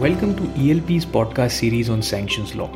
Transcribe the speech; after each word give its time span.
Welcome 0.00 0.34
to 0.36 0.44
ELP's 0.44 1.04
podcast 1.04 1.50
series 1.50 1.90
on 1.90 2.00
sanctions 2.00 2.54
law, 2.54 2.68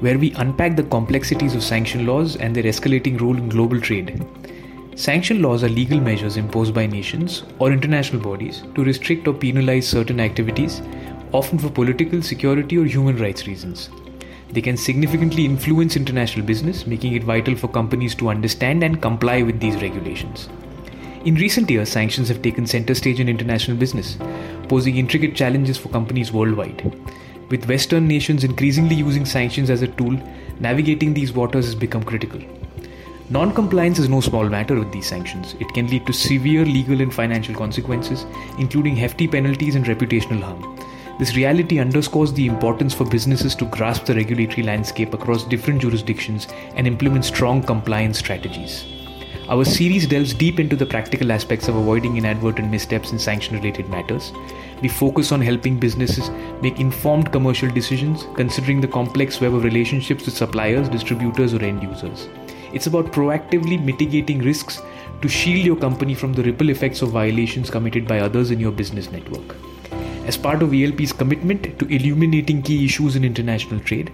where 0.00 0.18
we 0.18 0.34
unpack 0.34 0.76
the 0.76 0.82
complexities 0.82 1.54
of 1.54 1.62
sanction 1.62 2.04
laws 2.04 2.36
and 2.36 2.54
their 2.54 2.64
escalating 2.64 3.18
role 3.18 3.38
in 3.38 3.48
global 3.48 3.80
trade. 3.80 4.22
Sanction 4.94 5.40
laws 5.40 5.64
are 5.64 5.70
legal 5.70 5.98
measures 5.98 6.36
imposed 6.36 6.74
by 6.74 6.84
nations 6.84 7.44
or 7.58 7.72
international 7.72 8.20
bodies 8.20 8.64
to 8.74 8.84
restrict 8.84 9.26
or 9.26 9.32
penalize 9.32 9.88
certain 9.88 10.20
activities, 10.20 10.82
often 11.32 11.58
for 11.58 11.70
political, 11.70 12.20
security, 12.20 12.76
or 12.76 12.84
human 12.84 13.16
rights 13.16 13.46
reasons. 13.46 13.88
They 14.50 14.60
can 14.60 14.76
significantly 14.76 15.46
influence 15.46 15.96
international 15.96 16.44
business, 16.44 16.86
making 16.86 17.14
it 17.14 17.24
vital 17.24 17.56
for 17.56 17.68
companies 17.68 18.14
to 18.16 18.28
understand 18.28 18.84
and 18.84 19.00
comply 19.00 19.40
with 19.40 19.58
these 19.58 19.80
regulations. 19.80 20.50
In 21.24 21.34
recent 21.34 21.68
years, 21.70 21.88
sanctions 21.88 22.28
have 22.28 22.42
taken 22.42 22.66
center 22.66 22.94
stage 22.94 23.20
in 23.20 23.28
international 23.28 23.76
business, 23.76 24.18
posing 24.68 24.96
intricate 24.96 25.34
challenges 25.34 25.78
for 25.78 25.88
companies 25.88 26.32
worldwide. 26.32 26.92
With 27.50 27.68
Western 27.68 28.06
nations 28.06 28.44
increasingly 28.44 28.94
using 28.94 29.24
sanctions 29.24 29.70
as 29.70 29.82
a 29.82 29.88
tool, 29.88 30.20
navigating 30.60 31.14
these 31.14 31.32
waters 31.32 31.64
has 31.64 31.74
become 31.74 32.02
critical. 32.02 32.40
Non 33.30 33.52
compliance 33.52 33.98
is 33.98 34.08
no 34.08 34.20
small 34.20 34.48
matter 34.48 34.74
with 34.74 34.90
these 34.92 35.06
sanctions. 35.06 35.54
It 35.60 35.68
can 35.74 35.86
lead 35.88 36.06
to 36.06 36.12
severe 36.12 36.64
legal 36.64 37.00
and 37.00 37.12
financial 37.12 37.54
consequences, 37.54 38.26
including 38.58 38.96
hefty 38.96 39.28
penalties 39.28 39.74
and 39.74 39.84
reputational 39.84 40.42
harm. 40.42 40.78
This 41.18 41.36
reality 41.36 41.78
underscores 41.78 42.32
the 42.32 42.46
importance 42.46 42.94
for 42.94 43.04
businesses 43.04 43.54
to 43.56 43.64
grasp 43.66 44.04
the 44.04 44.14
regulatory 44.14 44.62
landscape 44.62 45.14
across 45.14 45.44
different 45.44 45.82
jurisdictions 45.82 46.46
and 46.74 46.86
implement 46.86 47.24
strong 47.24 47.62
compliance 47.62 48.18
strategies. 48.18 48.97
Our 49.48 49.64
series 49.64 50.06
delves 50.06 50.34
deep 50.34 50.60
into 50.60 50.76
the 50.76 50.84
practical 50.84 51.32
aspects 51.32 51.68
of 51.68 51.76
avoiding 51.76 52.18
inadvertent 52.18 52.70
missteps 52.70 53.12
in 53.12 53.18
sanction 53.18 53.56
related 53.56 53.88
matters. 53.88 54.30
We 54.82 54.88
focus 54.88 55.32
on 55.32 55.40
helping 55.40 55.78
businesses 55.78 56.28
make 56.60 56.78
informed 56.78 57.32
commercial 57.32 57.70
decisions, 57.70 58.26
considering 58.34 58.82
the 58.82 58.88
complex 58.88 59.40
web 59.40 59.54
of 59.54 59.64
relationships 59.64 60.26
with 60.26 60.36
suppliers, 60.36 60.90
distributors, 60.90 61.54
or 61.54 61.64
end 61.64 61.82
users. 61.82 62.28
It's 62.74 62.88
about 62.88 63.10
proactively 63.10 63.82
mitigating 63.82 64.40
risks 64.40 64.82
to 65.22 65.28
shield 65.28 65.64
your 65.64 65.76
company 65.76 66.12
from 66.12 66.34
the 66.34 66.42
ripple 66.42 66.68
effects 66.68 67.00
of 67.00 67.12
violations 67.12 67.70
committed 67.70 68.06
by 68.06 68.20
others 68.20 68.50
in 68.50 68.60
your 68.60 68.72
business 68.72 69.10
network. 69.10 69.56
As 70.26 70.36
part 70.36 70.62
of 70.62 70.74
ELP's 70.74 71.14
commitment 71.14 71.78
to 71.78 71.86
illuminating 71.86 72.60
key 72.60 72.84
issues 72.84 73.16
in 73.16 73.24
international 73.24 73.80
trade, 73.80 74.12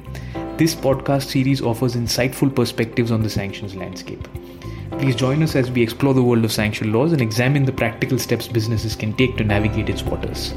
this 0.59 0.77
podcast 0.77 1.25
series 1.25 1.61
offers 1.61 1.97
insightful 1.97 2.55
perspectives 2.55 3.11
on 3.11 3.25
the 3.25 3.31
sanctions 3.31 3.75
landscape. 3.75 4.29
Please 4.99 5.17
join 5.17 5.43
us 5.43 5.55
as 5.55 5.71
we 5.71 5.83
explore 5.83 6.15
the 6.15 6.23
world 6.23 6.45
of 6.45 6.53
sanction 6.53 6.93
laws 6.93 7.13
and 7.13 7.21
examine 7.21 7.65
the 7.65 7.73
practical 7.73 8.19
steps 8.19 8.49
businesses 8.49 8.97
can 8.97 9.13
take 9.13 9.37
to 9.37 9.45
navigate 9.45 9.91
its 9.91 10.03
waters. 10.03 10.55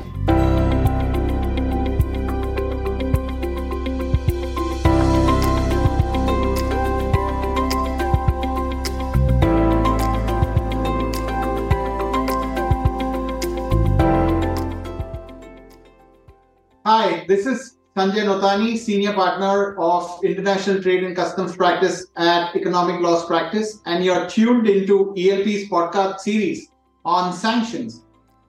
Hi, 16.86 17.26
this 17.28 17.46
is 17.46 17.77
Sanjay 17.98 18.26
Notani, 18.26 18.78
Senior 18.78 19.14
Partner 19.14 19.76
of 19.80 20.24
International 20.24 20.80
Trade 20.80 21.04
and 21.04 21.16
Customs 21.16 21.56
Practice 21.56 22.06
at 22.16 22.56
Economic 22.56 23.02
Laws 23.02 23.26
Practice, 23.26 23.82
and 23.88 24.06
you're 24.06 24.30
tuned 24.30 24.68
into 24.68 25.16
ELP's 25.18 25.68
podcast 25.68 26.20
series 26.20 26.70
on 27.06 27.34
sanctions. 27.34 28.04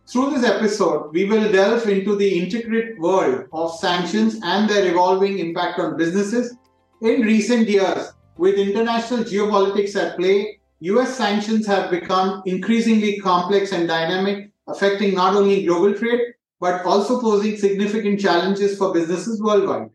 Through 0.06 0.32
this 0.32 0.44
episode, 0.44 1.14
we 1.14 1.24
will 1.24 1.50
delve 1.50 1.88
into 1.88 2.14
the 2.14 2.38
intricate 2.38 2.98
world 2.98 3.46
of 3.54 3.74
sanctions 3.78 4.38
and 4.42 4.68
their 4.68 4.86
evolving 4.86 5.38
impact 5.38 5.78
on 5.80 5.96
businesses. 5.96 6.54
In 7.00 7.22
recent 7.22 7.70
years, 7.70 8.12
with 8.36 8.56
international 8.56 9.24
geopolitics 9.24 9.96
at 9.96 10.18
play, 10.18 10.60
US 10.80 11.16
sanctions 11.16 11.66
have 11.66 11.90
become 11.90 12.42
increasingly 12.44 13.18
complex 13.20 13.72
and 13.72 13.88
dynamic, 13.88 14.50
affecting 14.66 15.14
not 15.14 15.34
only 15.34 15.64
global 15.64 15.94
trade 15.94 16.20
but 16.60 16.84
also 16.84 17.20
posing 17.20 17.56
significant 17.56 18.20
challenges 18.20 18.76
for 18.76 18.92
businesses 18.92 19.40
worldwide. 19.40 19.90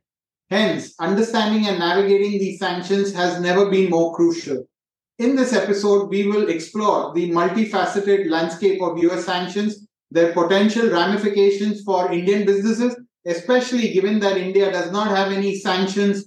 Hence, 0.50 0.94
understanding 1.00 1.68
and 1.68 1.80
navigating 1.80 2.32
these 2.32 2.60
sanctions 2.60 3.14
has 3.14 3.42
never 3.42 3.70
been 3.70 3.90
more 3.90 4.16
crucial. 4.16 4.66
In 5.20 5.36
this 5.36 5.54
episode, 5.54 6.10
we 6.10 6.28
will 6.28 6.50
explore 6.50 7.14
the 7.14 7.32
multifaceted 7.32 8.30
landscape 8.30 8.82
of 8.82 8.98
US 9.00 9.26
sanctions, 9.26 9.88
their 10.12 10.34
potential 10.34 10.90
ramifications 10.90 11.82
for 11.84 12.12
Indian 12.12 12.46
businesses, 12.46 12.96
especially 13.26 13.94
given 13.94 14.20
that 14.20 14.38
India 14.38 14.72
does 14.72 14.92
not 14.92 15.08
have 15.08 15.32
any 15.32 15.56
sanctions 15.56 16.26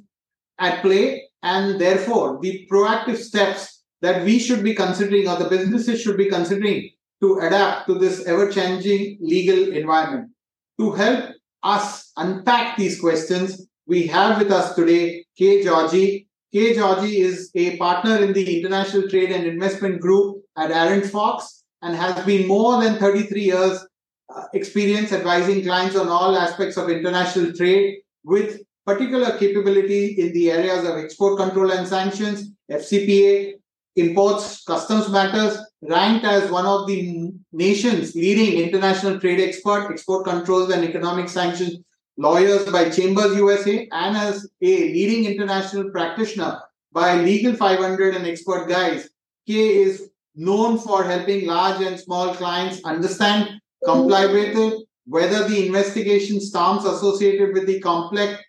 at 0.58 0.82
play, 0.82 1.28
and 1.42 1.80
therefore 1.80 2.38
the 2.40 2.66
proactive 2.70 3.16
steps 3.16 3.84
that 4.02 4.24
we 4.24 4.38
should 4.38 4.62
be 4.62 4.74
considering 4.74 5.28
or 5.28 5.36
the 5.36 5.48
businesses 5.48 6.00
should 6.00 6.16
be 6.16 6.28
considering 6.28 6.90
to 7.22 7.38
adapt 7.38 7.86
to 7.88 7.94
this 7.94 8.26
ever 8.26 8.50
changing 8.50 9.18
legal 9.20 9.72
environment. 9.72 10.30
To 10.78 10.92
help 10.92 11.34
us 11.62 12.12
unpack 12.16 12.76
these 12.76 13.00
questions, 13.00 13.66
we 13.86 14.06
have 14.08 14.38
with 14.38 14.50
us 14.50 14.74
today 14.74 15.24
Kay 15.36 15.62
Georgi. 15.62 16.28
Kay 16.52 16.74
Georgi 16.74 17.20
is 17.20 17.50
a 17.54 17.76
partner 17.76 18.16
in 18.18 18.32
the 18.32 18.58
International 18.58 19.08
Trade 19.08 19.32
and 19.32 19.46
Investment 19.46 20.00
Group 20.00 20.42
at 20.56 20.70
Arent 20.70 21.06
Fox 21.06 21.64
and 21.82 21.94
has 21.94 22.24
been 22.24 22.46
more 22.46 22.82
than 22.82 22.98
33 22.98 23.42
years 23.42 23.86
uh, 24.34 24.44
experience 24.54 25.12
advising 25.12 25.62
clients 25.62 25.96
on 25.96 26.08
all 26.08 26.36
aspects 26.36 26.76
of 26.76 26.90
international 26.90 27.52
trade 27.52 27.98
with 28.24 28.60
particular 28.84 29.36
capability 29.38 30.16
in 30.18 30.32
the 30.32 30.50
areas 30.50 30.84
of 30.84 30.96
export 30.96 31.38
control 31.38 31.72
and 31.72 31.86
sanctions, 31.86 32.50
FCPA, 32.70 33.54
imports, 33.96 34.62
customs 34.64 35.08
matters, 35.08 35.58
ranked 35.82 36.24
as 36.24 36.50
one 36.50 36.66
of 36.66 36.86
the 36.86 37.32
nation's 37.52 38.14
leading 38.14 38.60
international 38.62 39.20
trade 39.20 39.40
expert, 39.40 39.90
export 39.90 40.24
controls 40.24 40.70
and 40.70 40.84
economic 40.84 41.28
sanctions 41.28 41.78
lawyers 42.16 42.64
by 42.70 42.88
Chambers 42.88 43.36
USA, 43.36 43.88
and 43.92 44.16
as 44.16 44.48
a 44.62 44.66
leading 44.66 45.26
international 45.26 45.90
practitioner 45.90 46.60
by 46.92 47.20
Legal 47.20 47.54
500 47.54 48.14
and 48.14 48.26
Expert 48.26 48.68
Guides. 48.68 49.08
Kay 49.46 49.82
is 49.82 50.10
known 50.34 50.78
for 50.78 51.04
helping 51.04 51.46
large 51.46 51.82
and 51.82 51.98
small 52.00 52.34
clients 52.34 52.82
understand, 52.84 53.60
comply 53.84 54.26
with 54.26 54.56
it, 54.56 54.86
whether 55.06 55.46
the 55.46 55.66
investigation 55.66 56.40
storms 56.40 56.84
associated 56.84 57.52
with 57.52 57.66
the 57.66 57.80
complex 57.80 58.42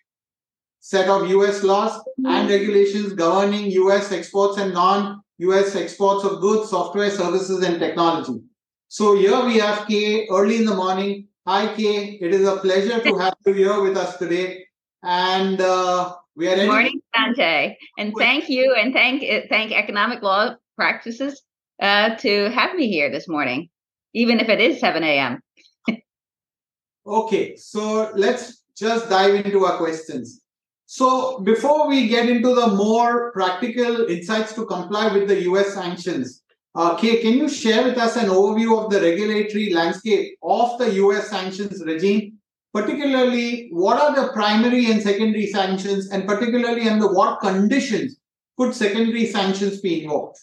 set 0.80 1.08
of 1.08 1.28
US 1.28 1.62
laws 1.62 2.00
and 2.16 2.26
mm-hmm. 2.26 2.48
regulations 2.48 3.12
governing 3.12 3.70
US 3.82 4.10
exports 4.12 4.58
and 4.58 4.72
non 4.72 5.22
US 5.38 5.76
exports 5.76 6.24
of 6.24 6.40
goods, 6.40 6.70
software, 6.70 7.10
services, 7.10 7.62
and 7.62 7.78
technology. 7.78 8.40
So 8.88 9.16
here 9.16 9.44
we 9.44 9.58
have 9.58 9.86
Kay 9.86 10.26
early 10.28 10.56
in 10.56 10.64
the 10.64 10.74
morning. 10.74 11.28
Hi, 11.46 11.74
Kay. 11.74 12.18
It 12.20 12.34
is 12.34 12.46
a 12.46 12.56
pleasure 12.56 13.00
to 13.00 13.16
have 13.18 13.34
you 13.46 13.54
here 13.54 13.80
with 13.80 13.96
us 13.96 14.16
today. 14.16 14.64
And 15.02 15.60
uh, 15.60 16.14
we 16.34 16.48
are 16.48 16.56
Good 16.56 16.66
morning, 16.66 17.00
Sanjay. 17.16 17.76
And 17.98 18.12
thank 18.18 18.48
you, 18.48 18.74
and 18.76 18.92
thank 18.92 19.22
thank 19.48 19.72
Economic 19.72 20.22
Law 20.22 20.56
Practices 20.76 21.42
uh, 21.80 22.16
to 22.16 22.50
have 22.50 22.74
me 22.74 22.88
here 22.88 23.10
this 23.10 23.28
morning, 23.28 23.68
even 24.14 24.40
if 24.40 24.48
it 24.48 24.60
is 24.60 24.80
7 24.80 25.02
a.m. 25.04 25.40
okay, 27.06 27.56
so 27.56 28.10
let's 28.14 28.64
just 28.76 29.08
dive 29.08 29.34
into 29.34 29.64
our 29.64 29.78
questions. 29.78 30.42
So, 30.90 31.40
before 31.40 31.86
we 31.86 32.08
get 32.08 32.30
into 32.30 32.54
the 32.54 32.68
more 32.68 33.30
practical 33.32 34.06
insights 34.06 34.54
to 34.54 34.64
comply 34.64 35.12
with 35.12 35.28
the 35.28 35.42
US 35.42 35.74
sanctions, 35.74 36.42
uh, 36.74 36.96
Kay, 36.96 37.20
can 37.20 37.34
you 37.34 37.46
share 37.46 37.84
with 37.84 37.98
us 37.98 38.16
an 38.16 38.30
overview 38.30 38.82
of 38.82 38.90
the 38.90 38.98
regulatory 39.02 39.70
landscape 39.74 40.38
of 40.42 40.78
the 40.78 40.94
US 40.94 41.28
sanctions 41.28 41.84
regime? 41.84 42.38
Particularly, 42.72 43.68
what 43.70 44.00
are 44.00 44.16
the 44.16 44.32
primary 44.32 44.90
and 44.90 45.02
secondary 45.02 45.48
sanctions, 45.48 46.08
and 46.08 46.26
particularly 46.26 46.88
under 46.88 47.12
what 47.12 47.40
conditions 47.40 48.16
could 48.56 48.74
secondary 48.74 49.26
sanctions 49.26 49.82
be 49.82 50.04
invoked? 50.04 50.40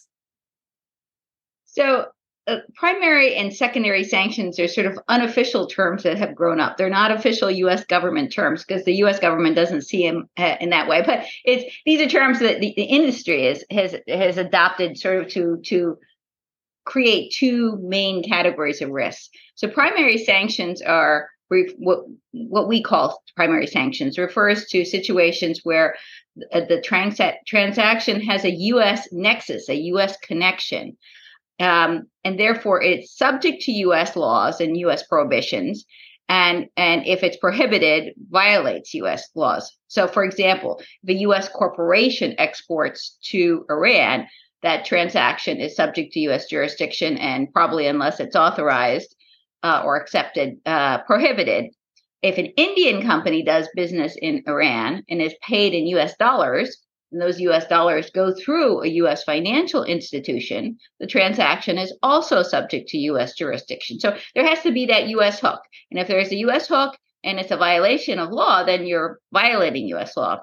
So, 1.64 2.06
uh, 2.46 2.58
primary 2.74 3.34
and 3.34 3.52
secondary 3.52 4.04
sanctions 4.04 4.58
are 4.60 4.68
sort 4.68 4.86
of 4.86 4.98
unofficial 5.08 5.66
terms 5.66 6.04
that 6.04 6.16
have 6.16 6.34
grown 6.34 6.60
up. 6.60 6.76
They're 6.76 6.88
not 6.88 7.10
official 7.10 7.50
U.S. 7.50 7.84
government 7.84 8.32
terms 8.32 8.64
because 8.64 8.84
the 8.84 8.94
U.S. 8.96 9.18
government 9.18 9.56
doesn't 9.56 9.82
see 9.82 10.06
them 10.06 10.28
uh, 10.36 10.54
in 10.60 10.70
that 10.70 10.88
way. 10.88 11.02
But 11.04 11.26
it's 11.44 11.74
these 11.84 12.00
are 12.00 12.08
terms 12.08 12.38
that 12.38 12.60
the, 12.60 12.72
the 12.76 12.84
industry 12.84 13.46
is, 13.46 13.64
has 13.70 13.96
has 14.06 14.38
adopted 14.38 14.96
sort 14.96 15.24
of 15.24 15.28
to 15.32 15.60
to 15.66 15.98
create 16.84 17.32
two 17.32 17.78
main 17.82 18.22
categories 18.22 18.80
of 18.80 18.90
risks. 18.90 19.28
So 19.56 19.66
primary 19.66 20.18
sanctions 20.18 20.80
are 20.82 21.28
what 21.48 22.04
what 22.32 22.68
we 22.68 22.80
call 22.80 23.22
primary 23.34 23.66
sanctions 23.66 24.18
refers 24.18 24.66
to 24.66 24.84
situations 24.84 25.60
where 25.64 25.96
the 26.36 26.82
trans- 26.84 27.20
transaction 27.46 28.20
has 28.20 28.44
a 28.44 28.50
U.S. 28.50 29.08
nexus, 29.10 29.68
a 29.68 29.76
U.S. 29.76 30.16
connection 30.18 30.96
um, 31.60 32.06
and 32.24 32.38
therefore 32.38 32.82
it's 32.82 33.16
subject 33.16 33.62
to 33.62 33.72
U.S. 33.72 34.16
laws 34.16 34.60
and 34.60 34.76
U.S. 34.78 35.02
prohibitions. 35.06 35.84
and 36.28 36.66
and 36.76 37.06
if 37.06 37.22
it's 37.22 37.36
prohibited 37.36 38.14
violates 38.30 38.94
US 38.94 39.28
laws. 39.34 39.70
So 39.88 40.08
for 40.08 40.24
example, 40.24 40.82
a 41.08 41.12
US 41.12 41.48
corporation 41.48 42.34
exports 42.38 43.16
to 43.30 43.64
Iran, 43.70 44.26
that 44.62 44.84
transaction 44.84 45.58
is 45.60 45.76
subject 45.76 46.12
to 46.12 46.20
US 46.20 46.46
jurisdiction 46.46 47.16
and 47.18 47.52
probably 47.52 47.86
unless 47.86 48.18
it's 48.20 48.34
authorized 48.36 49.14
uh, 49.62 49.82
or 49.84 49.96
accepted 49.96 50.58
uh, 50.66 50.98
prohibited. 51.02 51.66
If 52.22 52.38
an 52.38 52.46
Indian 52.56 53.02
company 53.02 53.44
does 53.44 53.68
business 53.76 54.16
in 54.20 54.42
Iran 54.48 55.04
and 55.08 55.22
is 55.22 55.34
paid 55.46 55.74
in 55.74 55.86
US 55.98 56.16
dollars, 56.16 56.76
and 57.12 57.20
those 57.20 57.40
US 57.40 57.66
dollars 57.66 58.10
go 58.10 58.34
through 58.34 58.82
a 58.82 58.88
US 58.88 59.24
financial 59.24 59.84
institution, 59.84 60.78
the 60.98 61.06
transaction 61.06 61.78
is 61.78 61.96
also 62.02 62.42
subject 62.42 62.88
to 62.90 62.98
US 62.98 63.34
jurisdiction. 63.34 64.00
So 64.00 64.16
there 64.34 64.46
has 64.46 64.62
to 64.62 64.72
be 64.72 64.86
that 64.86 65.08
US 65.08 65.40
hook. 65.40 65.60
And 65.90 66.00
if 66.00 66.08
there's 66.08 66.32
a 66.32 66.36
US 66.46 66.66
hook 66.66 66.96
and 67.22 67.38
it's 67.38 67.52
a 67.52 67.56
violation 67.56 68.18
of 68.18 68.30
law, 68.30 68.64
then 68.64 68.86
you're 68.86 69.20
violating 69.32 69.88
US 69.88 70.16
law. 70.16 70.40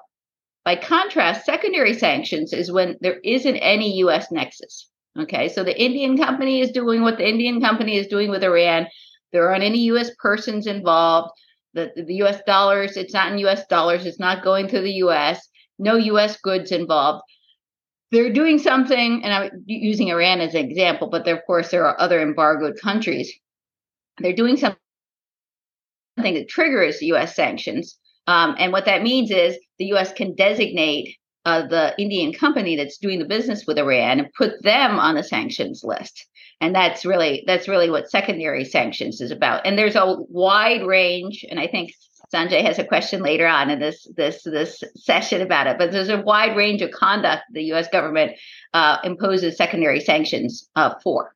By 0.64 0.76
contrast, 0.76 1.44
secondary 1.44 1.92
sanctions 1.92 2.52
is 2.54 2.72
when 2.72 2.96
there 3.00 3.20
isn't 3.22 3.56
any 3.56 3.98
US 3.98 4.32
nexus. 4.32 4.88
Okay, 5.18 5.48
so 5.48 5.62
the 5.62 5.80
Indian 5.80 6.16
company 6.16 6.60
is 6.60 6.72
doing 6.72 7.02
what 7.02 7.18
the 7.18 7.28
Indian 7.28 7.60
company 7.60 7.96
is 7.96 8.08
doing 8.08 8.30
with 8.30 8.42
Iran. 8.42 8.88
There 9.32 9.48
aren't 9.48 9.62
any 9.62 9.80
US 9.90 10.10
persons 10.18 10.66
involved. 10.66 11.30
The, 11.74 11.92
the 11.94 12.14
US 12.22 12.40
dollars, 12.46 12.96
it's 12.96 13.12
not 13.12 13.32
in 13.32 13.38
US 13.40 13.66
dollars, 13.66 14.06
it's 14.06 14.18
not 14.18 14.42
going 14.42 14.68
through 14.68 14.82
the 14.82 15.02
US 15.04 15.46
no 15.78 15.96
US 15.96 16.36
goods 16.38 16.72
involved. 16.72 17.22
They're 18.10 18.32
doing 18.32 18.58
something, 18.58 19.24
and 19.24 19.32
I'm 19.32 19.50
using 19.66 20.08
Iran 20.08 20.40
as 20.40 20.54
an 20.54 20.64
example, 20.64 21.08
but 21.08 21.24
there, 21.24 21.36
of 21.36 21.44
course, 21.46 21.70
there 21.70 21.86
are 21.86 22.00
other 22.00 22.20
embargoed 22.20 22.80
countries. 22.80 23.32
They're 24.18 24.32
doing 24.32 24.56
something 24.56 24.78
that 26.16 26.48
triggers 26.48 27.02
US 27.02 27.34
sanctions. 27.34 27.98
Um, 28.26 28.54
and 28.58 28.72
what 28.72 28.84
that 28.86 29.02
means 29.02 29.30
is 29.30 29.58
the 29.78 29.92
US 29.94 30.12
can 30.12 30.34
designate 30.34 31.16
uh, 31.44 31.66
the 31.66 31.94
Indian 31.98 32.32
company 32.32 32.76
that's 32.76 32.98
doing 32.98 33.18
the 33.18 33.24
business 33.24 33.66
with 33.66 33.78
Iran 33.78 34.18
and 34.20 34.32
put 34.32 34.62
them 34.62 34.98
on 34.98 35.14
the 35.14 35.22
sanctions 35.22 35.82
list. 35.84 36.26
And 36.60 36.74
that's 36.74 37.04
really 37.04 37.44
that's 37.46 37.68
really 37.68 37.90
what 37.90 38.10
secondary 38.10 38.64
sanctions 38.64 39.20
is 39.20 39.30
about. 39.30 39.66
And 39.66 39.78
there's 39.78 39.96
a 39.96 40.16
wide 40.28 40.86
range, 40.86 41.44
and 41.50 41.60
I 41.60 41.66
think 41.66 41.92
Sanjay 42.34 42.62
has 42.64 42.78
a 42.78 42.84
question 42.84 43.22
later 43.22 43.46
on 43.46 43.70
in 43.70 43.78
this 43.78 44.08
this 44.16 44.42
this 44.42 44.82
session 44.96 45.40
about 45.40 45.68
it. 45.68 45.78
But 45.78 45.92
there's 45.92 46.08
a 46.08 46.20
wide 46.20 46.56
range 46.56 46.82
of 46.82 46.90
conduct 46.90 47.44
the 47.52 47.62
U.S. 47.74 47.88
government 47.88 48.32
uh, 48.72 48.98
imposes 49.04 49.56
secondary 49.56 50.00
sanctions 50.00 50.68
uh, 50.74 50.94
for. 51.02 51.34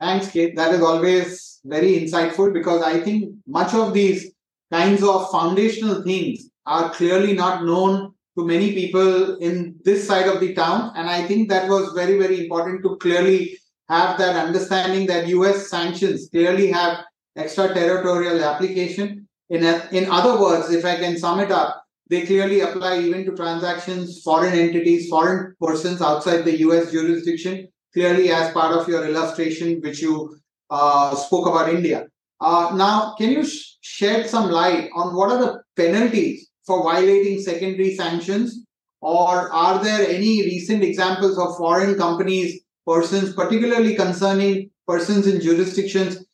Thanks, 0.00 0.30
Kay. 0.30 0.52
That 0.52 0.74
is 0.74 0.82
always 0.82 1.60
very 1.64 2.00
insightful 2.00 2.52
because 2.52 2.82
I 2.82 3.00
think 3.00 3.34
much 3.46 3.74
of 3.74 3.92
these 3.92 4.32
kinds 4.72 5.02
of 5.02 5.30
foundational 5.30 6.02
things 6.02 6.50
are 6.66 6.90
clearly 6.90 7.34
not 7.34 7.64
known 7.64 8.14
to 8.36 8.44
many 8.44 8.72
people 8.72 9.36
in 9.36 9.76
this 9.84 10.06
side 10.06 10.26
of 10.26 10.40
the 10.40 10.54
town. 10.54 10.92
And 10.96 11.08
I 11.08 11.26
think 11.26 11.48
that 11.48 11.68
was 11.68 11.92
very, 11.92 12.18
very 12.18 12.42
important 12.42 12.82
to 12.82 12.96
clearly 12.96 13.58
have 13.88 14.18
that 14.18 14.34
understanding 14.34 15.06
that 15.06 15.28
US 15.28 15.68
sanctions 15.68 16.28
clearly 16.30 16.70
have 16.70 17.04
extraterritorial 17.36 18.42
application. 18.42 19.28
In, 19.50 19.64
a, 19.64 19.88
in 19.92 20.10
other 20.10 20.40
words, 20.40 20.70
if 20.70 20.84
I 20.84 20.96
can 20.96 21.18
sum 21.18 21.40
it 21.40 21.50
up, 21.50 21.84
they 22.10 22.22
clearly 22.22 22.60
apply 22.60 23.00
even 23.00 23.24
to 23.24 23.34
transactions, 23.34 24.22
foreign 24.22 24.58
entities, 24.58 25.08
foreign 25.08 25.54
persons 25.60 26.02
outside 26.02 26.42
the 26.44 26.58
US 26.60 26.92
jurisdiction, 26.92 27.68
clearly 27.92 28.30
as 28.30 28.52
part 28.52 28.72
of 28.72 28.88
your 28.88 29.06
illustration, 29.06 29.80
which 29.80 30.02
you 30.02 30.36
uh, 30.70 31.14
spoke 31.14 31.46
about 31.46 31.72
India. 31.72 32.06
Uh, 32.40 32.72
now, 32.74 33.14
can 33.16 33.30
you 33.30 33.44
sh- 33.44 33.76
shed 33.80 34.28
some 34.28 34.50
light 34.50 34.90
on 34.94 35.14
what 35.14 35.30
are 35.30 35.38
the 35.38 35.62
penalties 35.76 36.50
for 36.66 36.82
violating 36.82 37.40
secondary 37.40 37.94
sanctions? 37.94 38.64
Or 39.00 39.50
are 39.52 39.82
there 39.82 40.06
any 40.08 40.42
recent 40.42 40.82
examples 40.82 41.38
of 41.38 41.56
foreign 41.56 41.96
companies, 41.96 42.60
persons, 42.86 43.32
particularly 43.34 43.94
concerning 43.94 44.70
persons 44.86 45.26
in 45.26 45.40
jurisdictions 45.40 46.24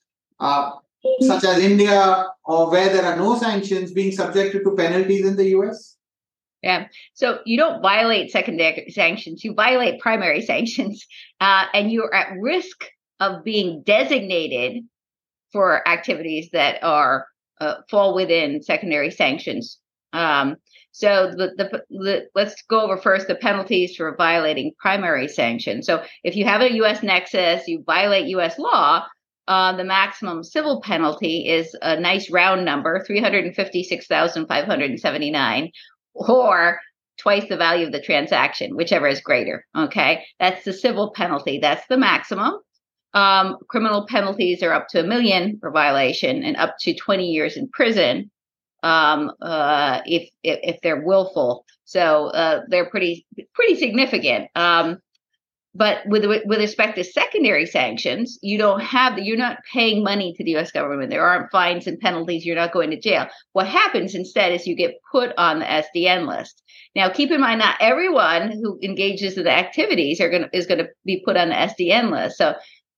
uh, 0.41 0.71
such 1.21 1.45
as 1.45 1.59
India 1.59 2.27
or 2.45 2.71
where 2.71 2.89
there 2.93 3.05
are 3.05 3.17
no 3.17 3.37
sanctions 3.37 3.93
being 3.93 4.13
subjected 4.13 4.65
to 4.65 4.75
penalties 4.77 5.27
in 5.27 5.37
the 5.37 5.49
US? 5.57 5.97
Yeah. 6.63 6.89
So 7.15 7.39
you 7.47 7.57
don't 7.57 7.81
violate 7.81 8.31
secondary 8.31 8.91
sanctions, 8.91 9.43
you 9.45 9.55
violate 9.55 10.01
primary 10.01 10.43
sanctions, 10.53 11.07
uh, 11.41 11.65
and 11.73 11.91
you're 11.91 12.15
at 12.15 12.37
risk 12.39 12.85
of 13.19 13.45
being 13.45 13.83
designated 13.85 14.85
for 15.53 15.87
activities 15.89 16.51
that 16.53 16.83
are 16.83 17.27
uh, 17.61 17.77
fall 17.91 18.15
within 18.15 18.63
secondary 18.63 19.11
sanctions. 19.11 19.79
Um, 20.13 20.57
so 20.93 21.31
the, 21.31 21.53
the, 21.57 21.83
the, 21.91 22.29
let's 22.35 22.63
go 22.69 22.81
over 22.81 22.97
first 22.97 23.29
the 23.29 23.35
penalties 23.35 23.97
for 23.97 24.15
violating 24.17 24.73
primary 24.79 25.29
sanctions. 25.29 25.87
So 25.87 26.03
if 26.25 26.35
you 26.37 26.45
have 26.45 26.63
a 26.63 26.75
U.S. 26.77 27.03
nexus, 27.03 27.69
you 27.69 27.83
violate 27.87 28.27
U.S. 28.29 28.59
law, 28.59 29.07
uh, 29.51 29.77
the 29.77 29.83
maximum 29.83 30.45
civil 30.45 30.81
penalty 30.81 31.49
is 31.49 31.77
a 31.83 31.99
nice 31.99 32.31
round 32.31 32.65
number 32.65 33.03
356,579 33.05 35.73
or 36.15 36.79
twice 37.19 37.49
the 37.49 37.57
value 37.57 37.87
of 37.87 37.91
the 37.91 38.01
transaction, 38.01 38.77
whichever 38.77 39.09
is 39.09 39.21
greater. 39.21 39.67
Okay. 39.77 40.25
That's 40.39 40.65
the 40.65 40.73
civil 40.73 41.11
penalty. 41.11 41.59
That's 41.59 41.85
the 41.89 41.97
maximum. 41.97 42.61
Um, 43.13 43.57
criminal 43.69 44.07
penalties 44.07 44.63
are 44.63 44.73
up 44.73 44.87
to 44.91 45.01
a 45.01 45.05
million 45.05 45.59
for 45.59 45.73
violation 45.73 46.45
and 46.45 46.57
up 46.57 46.77
to 46.83 46.95
20 46.95 47.27
years 47.27 47.57
in 47.57 47.69
prison 47.71 48.31
um, 48.85 49.33
uh, 49.43 50.01
if, 50.07 50.31
if, 50.45 50.61
if 50.63 50.81
they're 50.81 51.05
willful. 51.05 51.65
So 51.87 52.27
uh, 52.27 52.61
they're 52.69 52.89
pretty 52.89 53.27
pretty 53.53 53.81
significant. 53.81 54.49
Um, 54.55 55.01
but 55.75 55.99
with 56.07 56.25
with 56.27 56.59
respect 56.59 56.97
to 56.97 57.05
secondary 57.05 57.65
sanctions, 57.65 58.39
you 58.43 58.59
don't 58.59 58.81
have 58.81 59.19
you're 59.19 59.37
not 59.37 59.59
paying 59.73 60.03
money 60.03 60.35
to 60.37 60.45
the 60.45 60.51
U.S. 60.53 60.73
government. 60.73 61.11
There 61.11 61.25
aren't 61.25 61.53
fines 61.53 61.87
and 61.87 61.99
penalties. 62.01 62.45
You're 62.45 62.57
not 62.57 62.73
going 62.73 62.91
to 62.91 63.01
jail. 63.01 63.29
What 63.53 63.69
happens 63.69 64.15
instead 64.15 64.53
is 64.53 64.67
you 64.67 64.75
get 64.75 65.01
put 65.13 65.33
on 65.39 65.61
the 65.61 65.65
SDN 65.65 66.27
list. 66.27 66.63
Now, 66.97 67.09
keep 67.09 67.31
in 67.31 67.41
mind, 67.41 67.61
not 67.61 67.77
everyone 67.81 68.51
who 68.51 68.81
engages 68.83 69.39
in 69.39 69.45
the 69.45 69.53
activities 69.53 70.21
are 70.21 70.29
going 70.29 70.47
is 70.53 70.67
going 70.67 70.79
to 70.79 70.89
be 71.05 71.23
put 71.25 71.37
on 71.37 71.51
the 71.51 71.55
SDN 71.55 72.11
list. 72.11 72.39
So 72.39 72.55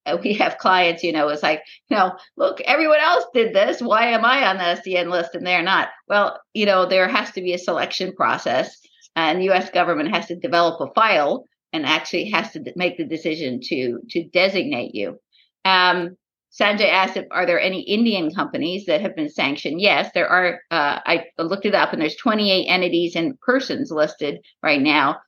uh, 0.06 0.16
we 0.22 0.32
have 0.34 0.56
clients, 0.56 1.02
you 1.02 1.12
know, 1.12 1.28
it's 1.28 1.42
like, 1.42 1.62
you 1.90 1.96
know, 1.96 2.12
look, 2.36 2.60
everyone 2.62 3.00
else 3.00 3.24
did 3.34 3.54
this. 3.54 3.82
Why 3.82 4.06
am 4.06 4.24
I 4.24 4.46
on 4.46 4.56
the 4.56 4.80
SDN 4.80 5.10
list 5.10 5.34
and 5.34 5.46
they're 5.46 5.62
not? 5.62 5.88
Well, 6.08 6.40
you 6.54 6.64
know, 6.64 6.86
there 6.86 7.06
has 7.06 7.30
to 7.32 7.42
be 7.42 7.52
a 7.52 7.58
selection 7.58 8.14
process, 8.14 8.74
and 9.14 9.38
the 9.40 9.44
U.S. 9.44 9.70
government 9.70 10.14
has 10.14 10.26
to 10.28 10.36
develop 10.36 10.80
a 10.80 10.92
file 10.94 11.44
and 11.72 11.86
actually 11.86 12.30
has 12.30 12.52
to 12.52 12.72
make 12.76 12.96
the 12.96 13.04
decision 13.04 13.60
to 13.64 14.00
to 14.10 14.24
designate 14.24 14.94
you. 14.94 15.18
Um, 15.64 16.16
Sanjay 16.52 16.90
asked 16.90 17.16
if 17.16 17.26
are 17.30 17.46
there 17.46 17.60
any 17.60 17.80
Indian 17.80 18.34
companies 18.34 18.84
that 18.86 19.00
have 19.00 19.16
been 19.16 19.30
sanctioned? 19.30 19.80
Yes, 19.80 20.10
there 20.12 20.28
are. 20.28 20.60
Uh, 20.70 21.00
I 21.06 21.24
looked 21.38 21.64
it 21.64 21.74
up, 21.74 21.92
and 21.92 22.02
there's 22.02 22.16
28 22.16 22.66
entities 22.66 23.16
and 23.16 23.40
persons 23.40 23.90
listed 23.90 24.40
right 24.62 24.80
now. 24.80 25.20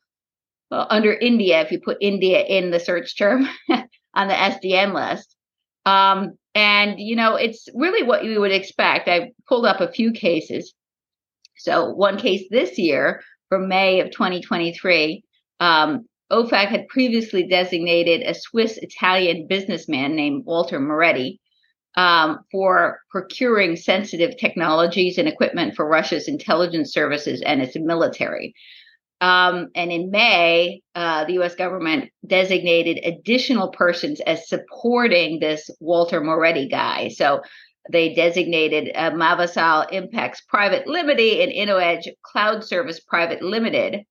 Well, 0.70 0.86
under 0.90 1.12
India, 1.12 1.62
if 1.62 1.72
you 1.72 1.80
put 1.80 1.98
India 2.00 2.42
in 2.44 2.70
the 2.70 2.80
search 2.80 3.16
term 3.16 3.48
on 3.70 4.28
the 4.28 4.34
SDN 4.34 4.94
list, 4.94 5.34
um, 5.86 6.34
and 6.54 7.00
you 7.00 7.16
know 7.16 7.36
it's 7.36 7.68
really 7.74 8.06
what 8.06 8.24
you 8.24 8.40
would 8.40 8.52
expect. 8.52 9.08
I 9.08 9.32
pulled 9.48 9.64
up 9.64 9.80
a 9.80 9.92
few 9.92 10.12
cases. 10.12 10.74
So 11.56 11.88
one 11.90 12.18
case 12.18 12.44
this 12.50 12.78
year 12.78 13.22
from 13.48 13.68
May 13.68 14.00
of 14.00 14.10
2023. 14.10 15.24
Um, 15.60 16.04
OFAC 16.31 16.69
had 16.69 16.88
previously 16.88 17.47
designated 17.47 18.23
a 18.23 18.35
Swiss 18.35 18.78
Italian 18.78 19.47
businessman 19.47 20.16
named 20.16 20.45
Walter 20.45 20.81
Moretti 20.81 21.40
um, 21.97 22.40
for 22.50 23.00
procuring 23.11 23.76
sensitive 23.76 24.37
technologies 24.37 25.19
and 25.19 25.28
equipment 25.28 25.75
for 25.76 25.87
Russia's 25.87 26.28
intelligence 26.28 26.93
services 26.93 27.43
and 27.45 27.62
its 27.62 27.76
military. 27.76 28.54
Um, 29.21 29.69
and 29.75 29.93
in 29.93 30.11
May, 30.11 30.83
uh, 30.95 31.25
the 31.25 31.40
US 31.40 31.54
government 31.54 32.11
designated 32.26 33.04
additional 33.04 33.69
persons 33.69 34.21
as 34.21 34.49
supporting 34.49 35.38
this 35.38 35.71
Walter 35.81 36.21
Moretti 36.21 36.69
guy. 36.69 37.09
So 37.09 37.43
they 37.90 38.14
designated 38.14 38.90
uh, 38.95 39.11
Mavasal 39.11 39.90
Impex 39.93 40.38
Private 40.49 40.87
Limited 40.87 41.40
and 41.40 41.52
InnoEdge 41.52 42.09
Cloud 42.23 42.64
Service 42.64 43.00
Private 43.00 43.43
Limited 43.43 44.04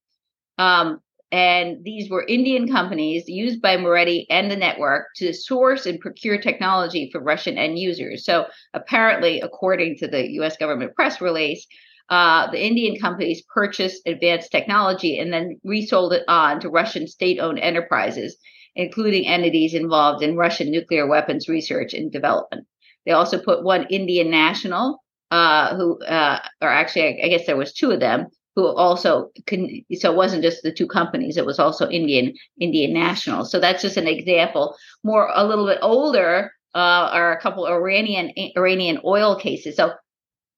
um, 0.58 1.00
and 1.34 1.84
these 1.84 2.12
were 2.12 2.24
Indian 2.28 2.72
companies 2.72 3.28
used 3.28 3.60
by 3.60 3.76
Moretti 3.76 4.28
and 4.30 4.52
the 4.52 4.56
network 4.56 5.08
to 5.16 5.34
source 5.34 5.88
and 5.88 6.00
procure 6.00 6.38
technology 6.38 7.10
for 7.12 7.20
Russian 7.20 7.58
end 7.58 7.80
users. 7.80 8.24
So, 8.24 8.46
apparently, 8.76 9.42
according 9.42 9.98
to 9.98 10.08
the 10.08 10.30
US 10.34 10.58
government 10.58 10.96
press 10.96 11.22
release, 11.22 11.66
uh, 12.10 12.52
the 12.52 12.64
Indian 12.64 13.00
companies 13.00 13.42
purchased 13.52 14.04
advanced 14.06 14.52
technology 14.52 15.18
and 15.18 15.34
then 15.34 15.60
resold 15.64 16.14
it 16.14 16.24
on 16.28 16.60
to 16.60 16.70
Russian 16.70 17.08
state 17.08 17.40
owned 17.40 17.58
enterprises, 17.58 18.38
including 18.76 19.26
entities 19.26 19.74
involved 19.74 20.22
in 20.24 20.38
Russian 20.38 20.70
nuclear 20.70 21.08
weapons 21.08 21.50
research 21.50 21.96
and 21.96 22.12
development. 22.12 22.68
They 23.08 23.12
also 23.12 23.42
put 23.42 23.64
one 23.64 23.88
Indian 23.90 24.30
national, 24.30 25.04
uh, 25.32 25.76
who, 25.78 26.00
uh, 26.04 26.42
or 26.62 26.70
actually, 26.70 27.06
I, 27.06 27.26
I 27.26 27.30
guess 27.30 27.48
there 27.48 27.58
was 27.58 27.74
two 27.74 27.90
of 27.90 28.00
them 28.00 28.28
who 28.56 28.68
also 28.68 29.32
can. 29.46 29.84
So 29.96 30.12
it 30.12 30.18
wasn't 30.18 30.44
just 30.44 30.64
the 30.64 30.72
two 30.72 30.88
companies; 30.88 31.38
it 31.38 31.46
was 31.46 31.60
also 31.60 31.90
Indian 31.90 32.34
Indian 32.60 32.94
nationals. 32.94 33.52
So 33.52 33.60
that's 33.60 33.82
just 33.82 33.98
an 33.98 34.08
example. 34.08 34.76
More 35.04 35.30
a 35.34 35.46
little 35.46 35.66
bit 35.66 35.80
older 35.82 36.52
uh, 36.76 37.10
are 37.12 37.32
a 37.32 37.42
couple 37.42 37.68
Iranian 37.68 38.32
Iranian 38.58 39.00
oil 39.06 39.36
cases. 39.36 39.76
So 39.76 39.94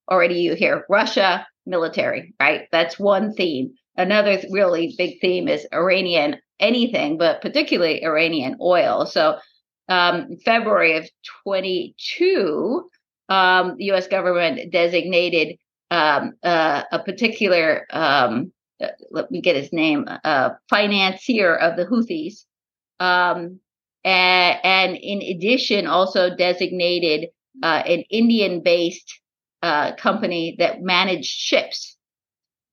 already 0.10 0.40
you 0.40 0.56
hear 0.56 0.86
Russia 0.90 1.48
military, 1.66 2.34
right? 2.40 2.68
That's 2.72 3.00
one 3.00 3.34
theme. 3.34 3.74
Another 3.98 4.42
really 4.52 4.94
big 4.98 5.20
theme 5.22 5.48
is 5.48 5.68
Iranian 5.74 6.38
anything, 6.60 7.18
but 7.18 7.42
particularly 7.42 8.04
Iranian 8.04 8.58
oil. 8.62 9.06
So, 9.06 9.38
um, 9.88 10.38
February 10.44 10.98
of 10.98 11.10
22, 11.44 12.90
um, 13.30 13.76
the 13.78 13.86
U.S. 13.86 14.08
government 14.08 14.72
designated 14.72 15.58
um, 15.92 16.34
uh, 16.44 16.84
a 16.92 17.00
particular, 17.00 17.86
um, 17.92 18.52
uh, 18.82 18.88
let 19.12 19.32
me 19.32 19.42
get 19.42 19.56
his 19.56 19.72
name, 19.72 20.06
uh, 20.24 20.50
financier 20.70 21.56
of 21.56 21.78
the 21.78 21.86
Houthis, 21.86 22.46
um, 23.00 23.60
and, 24.04 24.60
and, 24.64 24.98
in 24.98 25.22
addition, 25.22 25.88
also 25.88 26.36
designated 26.36 27.30
uh, 27.64 27.82
an 27.86 28.04
Indian-based 28.10 29.22
uh, 29.64 29.96
company 29.96 30.56
that 30.60 30.82
managed 30.82 31.26
ships 31.26 31.98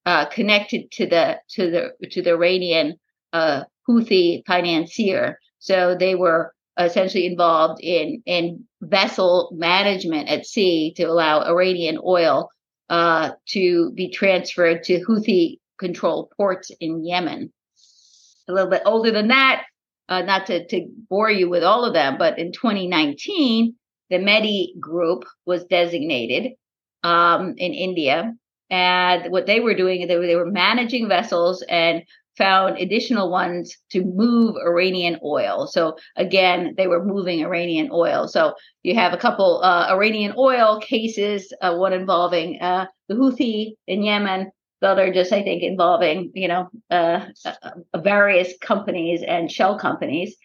uh, 0.05 0.27
connected 0.27 0.91
to 0.91 1.07
the 1.07 1.39
to 1.49 1.71
the 1.71 2.09
to 2.11 2.23
the 2.23 2.31
Iranian 2.31 2.99
uh, 3.33 3.65
Houthi 3.89 4.45
financier. 4.47 5.39
So 5.59 5.97
they 5.99 6.15
were 6.15 6.53
essentially 6.79 7.27
involved 7.27 7.81
in 7.83 8.23
in 8.27 8.65
vessel 8.81 9.51
management 9.55 10.29
at 10.29 10.45
sea 10.47 10.93
to 10.97 11.05
allow 11.05 11.45
Iranian 11.45 11.99
oil 12.05 12.51
uh, 12.93 13.31
to 13.47 13.91
be 13.93 14.11
transferred 14.11 14.83
to 14.85 15.03
Houthi 15.03 15.59
controlled 15.79 16.31
ports 16.37 16.71
in 16.79 17.07
Yemen. 17.07 17.51
A 18.49 18.53
little 18.53 18.69
bit 18.69 18.83
older 18.85 19.11
than 19.11 19.29
that, 19.29 19.65
uh, 20.11 20.21
not 20.21 20.47
to, 20.49 20.67
to 20.67 20.89
bore 21.09 21.31
you 21.31 21.49
with 21.49 21.65
all 21.65 21.87
of 21.87 21.95
them, 21.95 22.19
but 22.19 22.39
in 22.39 22.53
2019, 22.53 23.75
the 24.11 24.19
Mehdi 24.19 24.79
Group 24.79 25.25
was 25.47 25.65
designated 25.65 26.53
um, 27.03 27.55
in 27.57 27.73
India. 27.73 28.35
And 28.69 29.33
what 29.33 29.47
they 29.47 29.61
were 29.61 29.75
doing, 29.75 30.07
they 30.07 30.19
were, 30.19 30.27
they 30.27 30.37
were 30.37 30.51
managing 30.51 31.09
vessels 31.09 31.65
and 31.67 32.03
found 32.37 32.79
additional 32.79 33.31
ones 33.31 33.77
to 33.91 34.05
move 34.05 34.57
Iranian 34.57 35.19
oil. 35.25 35.67
So 35.67 35.97
again, 36.17 36.75
they 36.77 36.87
were 36.87 37.05
moving 37.05 37.45
Iranian 37.45 37.91
oil. 37.93 38.29
So 38.29 38.55
you 38.83 38.95
have 38.95 39.13
a 39.13 39.19
couple 39.19 39.61
uh, 39.63 39.89
Iranian 39.91 40.35
oil 40.39 40.81
cases, 40.81 41.53
uh, 41.61 41.75
one 41.75 41.93
involving 41.93 42.61
uh, 42.61 42.87
the 43.09 43.15
Houthi 43.15 43.75
in 43.87 44.03
Yemen, 44.03 44.51
the 44.81 44.89
other 44.89 45.13
just 45.13 45.33
I 45.33 45.43
think 45.43 45.63
involving 45.63 46.33
you 46.35 46.49
know 46.49 46.69
uh, 46.91 47.27
uh, 47.45 48.01
various 48.01 48.53
companies 48.61 49.23
and 49.27 49.51
shell 49.51 49.79
companies. 49.79 50.37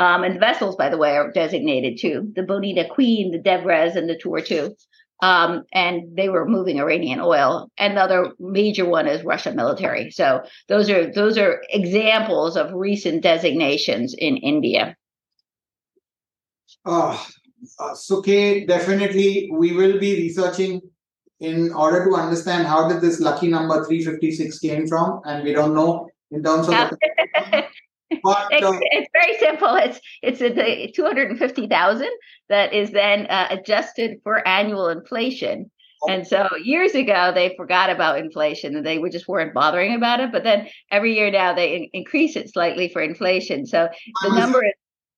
Um, 0.00 0.22
and 0.22 0.36
the 0.36 0.40
vessels, 0.40 0.76
by 0.76 0.90
the 0.90 0.98
way, 0.98 1.16
are 1.16 1.32
designated 1.32 1.98
too. 2.00 2.30
The 2.36 2.44
Bonita 2.44 2.84
Queen, 2.88 3.32
the 3.32 3.38
Devres, 3.38 3.96
and 3.96 4.08
the 4.08 4.16
Tour 4.16 4.40
too 4.40 4.76
um, 5.20 5.64
and 5.72 6.16
they 6.16 6.28
were 6.28 6.46
moving 6.46 6.80
Iranian 6.80 7.20
oil. 7.20 7.70
And 7.76 7.96
the 7.96 8.02
other 8.02 8.32
major 8.38 8.88
one 8.88 9.06
is 9.06 9.24
Russia 9.24 9.52
military. 9.52 10.10
So 10.10 10.42
those 10.68 10.88
are 10.90 11.12
those 11.12 11.38
are 11.38 11.62
examples 11.70 12.56
of 12.56 12.72
recent 12.72 13.22
designations 13.22 14.14
in 14.16 14.36
India. 14.36 14.96
Uh, 16.84 17.18
uh, 17.80 17.94
definitely 18.66 19.50
we 19.52 19.72
will 19.72 19.98
be 19.98 20.14
researching 20.14 20.80
in 21.40 21.72
order 21.72 22.04
to 22.04 22.14
understand 22.14 22.66
how 22.66 22.88
did 22.88 23.00
this 23.00 23.20
lucky 23.20 23.48
number 23.48 23.84
356 23.84 24.58
came 24.58 24.86
from, 24.86 25.20
and 25.24 25.44
we 25.44 25.52
don't 25.52 25.74
know 25.74 26.08
in 26.30 26.42
terms 26.42 26.68
of. 26.68 26.92
The- 28.10 28.18
But, 28.22 28.48
it's, 28.50 28.64
uh, 28.64 28.78
it's, 28.80 29.08
very 29.12 29.38
simple. 29.38 29.74
It's 29.76 30.00
it's 30.22 30.40
a, 30.40 30.90
two 30.92 31.04
hundred 31.04 31.30
and 31.30 31.38
fifty 31.38 31.66
thousand 31.66 32.10
that 32.48 32.72
is 32.72 32.90
then 32.90 33.26
uh, 33.26 33.48
adjusted 33.50 34.20
for 34.22 34.46
annual 34.46 34.88
inflation. 34.88 35.70
Oh. 36.02 36.12
And 36.12 36.26
so 36.26 36.48
years 36.62 36.94
ago 36.94 37.32
they 37.34 37.54
forgot 37.56 37.90
about 37.90 38.18
inflation 38.18 38.76
and 38.76 38.86
they 38.86 38.98
were 38.98 39.10
just 39.10 39.28
weren't 39.28 39.52
bothering 39.52 39.94
about 39.94 40.20
it. 40.20 40.32
But 40.32 40.44
then 40.44 40.68
every 40.90 41.16
year 41.16 41.30
now 41.30 41.54
they 41.54 41.74
in- 41.76 41.90
increase 41.92 42.36
it 42.36 42.52
slightly 42.52 42.88
for 42.88 43.02
inflation. 43.02 43.66
So 43.66 43.88
the 44.22 44.34
number 44.34 44.64
is 44.64 44.72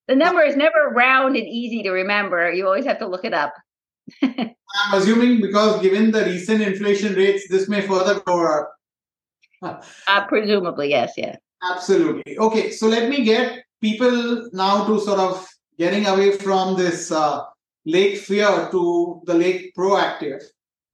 the 0.09 0.17
number 0.17 0.43
is 0.43 0.57
never 0.57 0.89
round 0.93 1.37
and 1.37 1.47
easy 1.47 1.85
to 1.85 1.91
remember. 1.91 2.51
You 2.51 2.67
always 2.67 2.87
have 2.87 2.99
to 2.99 3.07
look 3.07 3.25
it 3.25 3.35
up. 3.35 3.53
I'm 4.23 4.55
assuming 4.93 5.41
because 5.41 5.81
given 5.81 6.11
the 6.11 6.25
recent 6.25 6.63
inflation 6.63 7.15
rates, 7.15 7.47
this 7.49 7.69
may 7.69 7.83
further 7.83 8.19
go 8.21 8.45
up. 9.63 9.85
uh, 10.09 10.27
presumably, 10.27 10.91
yes, 10.91 11.13
yeah. 11.17 11.37
Absolutely. 11.63 12.39
Okay, 12.39 12.71
so 12.71 12.89
let 12.89 13.09
me 13.09 13.25
get 13.25 13.65
people 13.81 14.49
now 14.53 14.87
to 14.87 15.01
sort 15.01 15.21
of 15.21 15.47
getting 15.79 16.07
away 16.07 16.33
from 16.33 16.77
this 16.77 17.11
uh, 17.11 17.43
lake 17.85 18.19
fear 18.19 18.69
to 18.71 19.21
the 19.25 19.35
lake 19.35 19.75
proactive. 19.75 20.43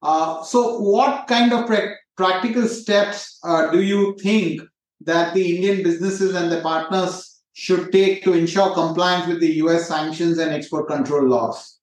Uh, 0.02 0.42
so, 0.42 0.78
what 0.80 1.26
kind 1.26 1.52
of 1.52 1.66
pra- 1.66 1.96
practical 2.16 2.66
steps 2.68 3.38
uh, 3.44 3.70
do 3.70 3.82
you 3.82 4.16
think 4.20 4.62
that 5.00 5.35
the 5.35 5.56
Indian 5.56 5.82
businesses 5.82 6.35
and 6.35 6.50
the 6.50 6.61
partners 6.61 7.40
should 7.54 7.90
take 7.90 8.23
to 8.23 8.32
ensure 8.35 8.75
compliance 8.75 9.26
with 9.26 9.40
the 9.40 9.54
US 9.64 9.88
sanctions 9.88 10.38
and 10.38 10.52
export 10.52 10.88
control 10.88 11.26
laws? 11.26 11.78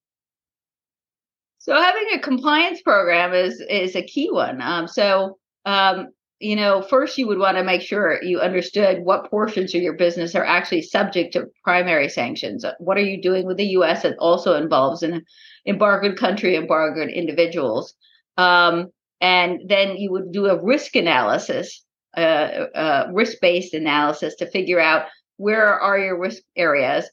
So, 1.58 1.74
having 1.74 2.08
a 2.14 2.20
compliance 2.20 2.82
program 2.82 3.34
is 3.34 3.62
is 3.70 3.96
a 3.96 4.04
key 4.04 4.30
one. 4.32 4.62
Um, 4.62 4.88
so, 4.88 5.38
um, 5.66 6.10
you 6.44 6.58
know, 6.58 6.82
first 6.82 7.18
you 7.18 7.26
would 7.28 7.40
want 7.40 7.58
to 7.58 7.64
make 7.64 7.82
sure 7.82 8.22
you 8.22 8.40
understood 8.40 9.04
what 9.04 9.30
portions 9.30 9.74
of 9.74 9.82
your 9.82 9.94
business 9.94 10.36
are 10.36 10.44
actually 10.44 10.82
subject 10.82 11.34
to 11.34 11.48
primary 11.64 12.10
sanctions. 12.10 12.66
What 12.80 12.98
are 12.98 13.02
you 13.02 13.22
doing 13.22 13.46
with 13.46 13.58
the 13.58 13.68
U.S. 13.78 14.04
that 14.04 14.18
also 14.18 14.56
involves 14.56 15.04
an 15.04 15.24
embargoed 15.66 16.18
country, 16.18 16.56
embargoed 16.56 17.10
individuals? 17.10 17.94
Um, 18.38 18.90
and 19.22 19.62
then 19.68 19.96
you 19.96 20.12
would 20.12 20.34
do 20.34 20.48
a 20.48 20.62
risk 20.62 20.96
analysis, 20.98 21.84
uh, 22.18 22.20
uh, 22.20 23.08
risk-based 23.14 23.74
analysis 23.74 24.36
to 24.36 24.52
figure 24.52 24.82
out 24.82 25.06
where 25.38 25.80
are 25.80 25.98
your 25.98 26.20
risk 26.20 26.42
areas 26.56 27.10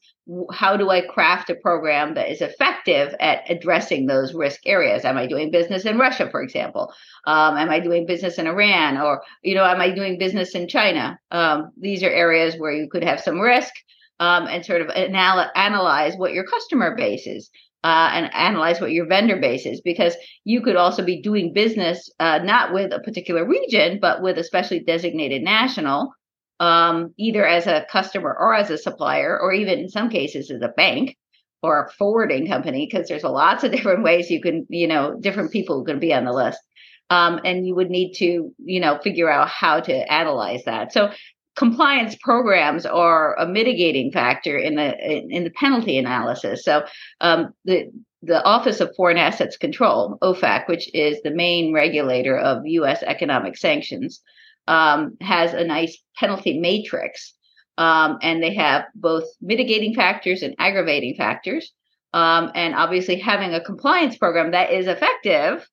how 0.53 0.77
do 0.77 0.91
I 0.91 1.00
craft 1.00 1.50
a 1.50 1.55
program 1.55 2.15
that 2.15 2.31
is 2.31 2.41
effective 2.41 3.15
at 3.21 3.50
addressing 3.50 4.07
those 4.07 4.35
risk 4.35 4.61
areas? 4.67 5.05
Am 5.05 5.17
I 5.17 5.27
doing 5.27 5.50
business 5.50 5.85
in 5.85 5.99
Russia, 5.99 6.29
for 6.31 6.43
example? 6.43 6.93
Um, 7.27 7.57
am 7.57 7.71
I 7.71 7.81
doing 7.81 8.07
business 8.07 8.39
in 8.39 8.47
Iran, 8.47 8.97
or 8.99 9.23
you 9.43 9.55
know, 9.55 9.65
am 9.65 9.81
I 9.81 9.91
doing 9.91 10.19
business 10.19 10.55
in 10.55 10.69
China? 10.69 11.19
Um, 11.31 11.73
these 11.81 12.03
are 12.03 12.11
areas 12.11 12.57
where 12.57 12.73
you 12.73 12.89
could 12.89 13.05
have 13.05 13.21
some 13.21 13.41
risk, 13.41 13.73
um, 14.21 14.47
and 14.47 14.65
sort 14.65 14.83
of 14.83 14.91
anal- 14.95 15.50
analyze 15.55 16.15
what 16.17 16.33
your 16.33 16.45
customer 16.45 16.95
base 16.97 17.27
is. 17.27 17.50
Uh, 17.83 18.11
and 18.12 18.31
analyze 18.35 18.79
what 18.79 18.93
your 18.93 19.07
vendor 19.07 19.39
base 19.41 19.65
is 19.65 19.81
because 19.81 20.15
you 20.45 20.61
could 20.61 20.77
also 20.77 21.03
be 21.03 21.23
doing 21.23 21.55
business 21.55 22.11
uh, 22.21 22.39
not 22.45 22.75
with 22.75 22.93
a 22.93 23.00
particular 23.00 23.49
region 23.49 23.99
but 24.03 24.21
with 24.21 24.37
a 24.37 24.45
specially 24.45 24.81
designated 24.81 25.41
national 25.41 26.12
um, 26.61 27.14
either 27.19 27.45
as 27.47 27.67
a 27.67 27.87
customer 27.90 28.37
or 28.38 28.55
as 28.55 28.71
a 28.71 28.79
supplier, 28.79 29.38
or 29.40 29.52
even 29.52 29.81
in 29.81 29.88
some 29.88 30.11
cases 30.11 30.50
as 30.50 30.62
a 30.62 30.69
bank 30.69 31.17
or 31.62 31.85
a 31.85 31.90
forwarding 31.93 32.47
company, 32.47 32.87
because 32.87 33.09
there's 33.09 33.25
lots 33.25 33.64
of 33.64 33.73
different 33.73 34.05
ways 34.05 34.31
you 34.31 34.40
can, 34.40 34.67
you 34.69 34.87
know, 34.87 35.19
different 35.19 35.50
people 35.50 35.85
can 35.85 35.99
be 35.99 36.14
on 36.14 36.25
the 36.25 36.33
list. 36.33 36.61
Um, 37.09 37.40
and 37.45 37.67
you 37.67 37.75
would 37.75 37.90
need 37.90 38.12
to, 38.19 38.55
you 38.59 38.79
know, 38.79 39.00
figure 39.02 39.29
out 39.29 39.49
how 39.49 39.81
to 39.81 40.12
analyze 40.12 40.62
that. 40.67 40.93
So 40.93 41.11
compliance 41.57 42.17
programs 42.21 42.87
are 42.87 43.37
a 43.37 43.47
mitigating 43.47 44.12
factor 44.12 44.57
in 44.57 44.76
the 44.76 44.97
in 45.29 45.43
the 45.43 45.50
penalty 45.50 45.99
analysis. 45.99 46.62
So 46.64 46.85
um, 47.21 47.52
the 47.64 47.90
the 48.23 48.45
Office 48.45 48.81
of 48.81 48.95
Foreign 48.97 49.17
Assets 49.17 49.57
Control, 49.57 50.19
OFAC, 50.23 50.69
which 50.69 50.88
is 50.95 51.21
the 51.23 51.31
main 51.31 51.73
regulator 51.73 52.37
of 52.37 52.67
U.S. 52.67 53.02
economic 53.02 53.57
sanctions, 53.57 54.21
um, 54.67 55.17
has 55.21 55.52
a 55.55 55.64
nice 55.64 55.99
penalty 56.19 56.59
matrix. 56.59 57.35
Um, 57.79 58.19
and 58.21 58.43
they 58.43 58.55
have 58.55 58.85
both 58.95 59.25
mitigating 59.40 59.95
factors 59.95 60.43
and 60.43 60.55
aggravating 60.59 61.14
factors. 61.17 61.73
Um, 62.12 62.50
and 62.55 62.75
obviously, 62.75 63.19
having 63.19 63.55
a 63.55 63.64
compliance 63.64 64.19
program 64.19 64.50
that 64.50 64.73
is 64.73 64.87
effective 64.87 65.67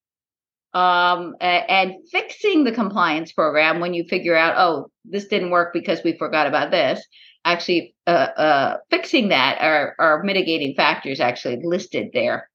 um, 0.73 1.35
and 1.41 1.95
fixing 2.11 2.63
the 2.63 2.71
compliance 2.71 3.31
program 3.31 3.79
when 3.79 3.93
you 3.93 4.05
figure 4.05 4.35
out, 4.35 4.55
oh, 4.57 4.91
this 5.05 5.27
didn't 5.27 5.49
work 5.49 5.73
because 5.73 6.03
we 6.03 6.17
forgot 6.17 6.47
about 6.47 6.71
this. 6.71 7.03
Actually, 7.43 7.95
uh, 8.05 8.09
uh, 8.37 8.77
fixing 8.89 9.29
that 9.29 9.57
are, 9.61 9.95
are 9.99 10.23
mitigating 10.23 10.75
factors 10.75 11.19
actually 11.19 11.59
listed 11.63 12.09
there. 12.13 12.49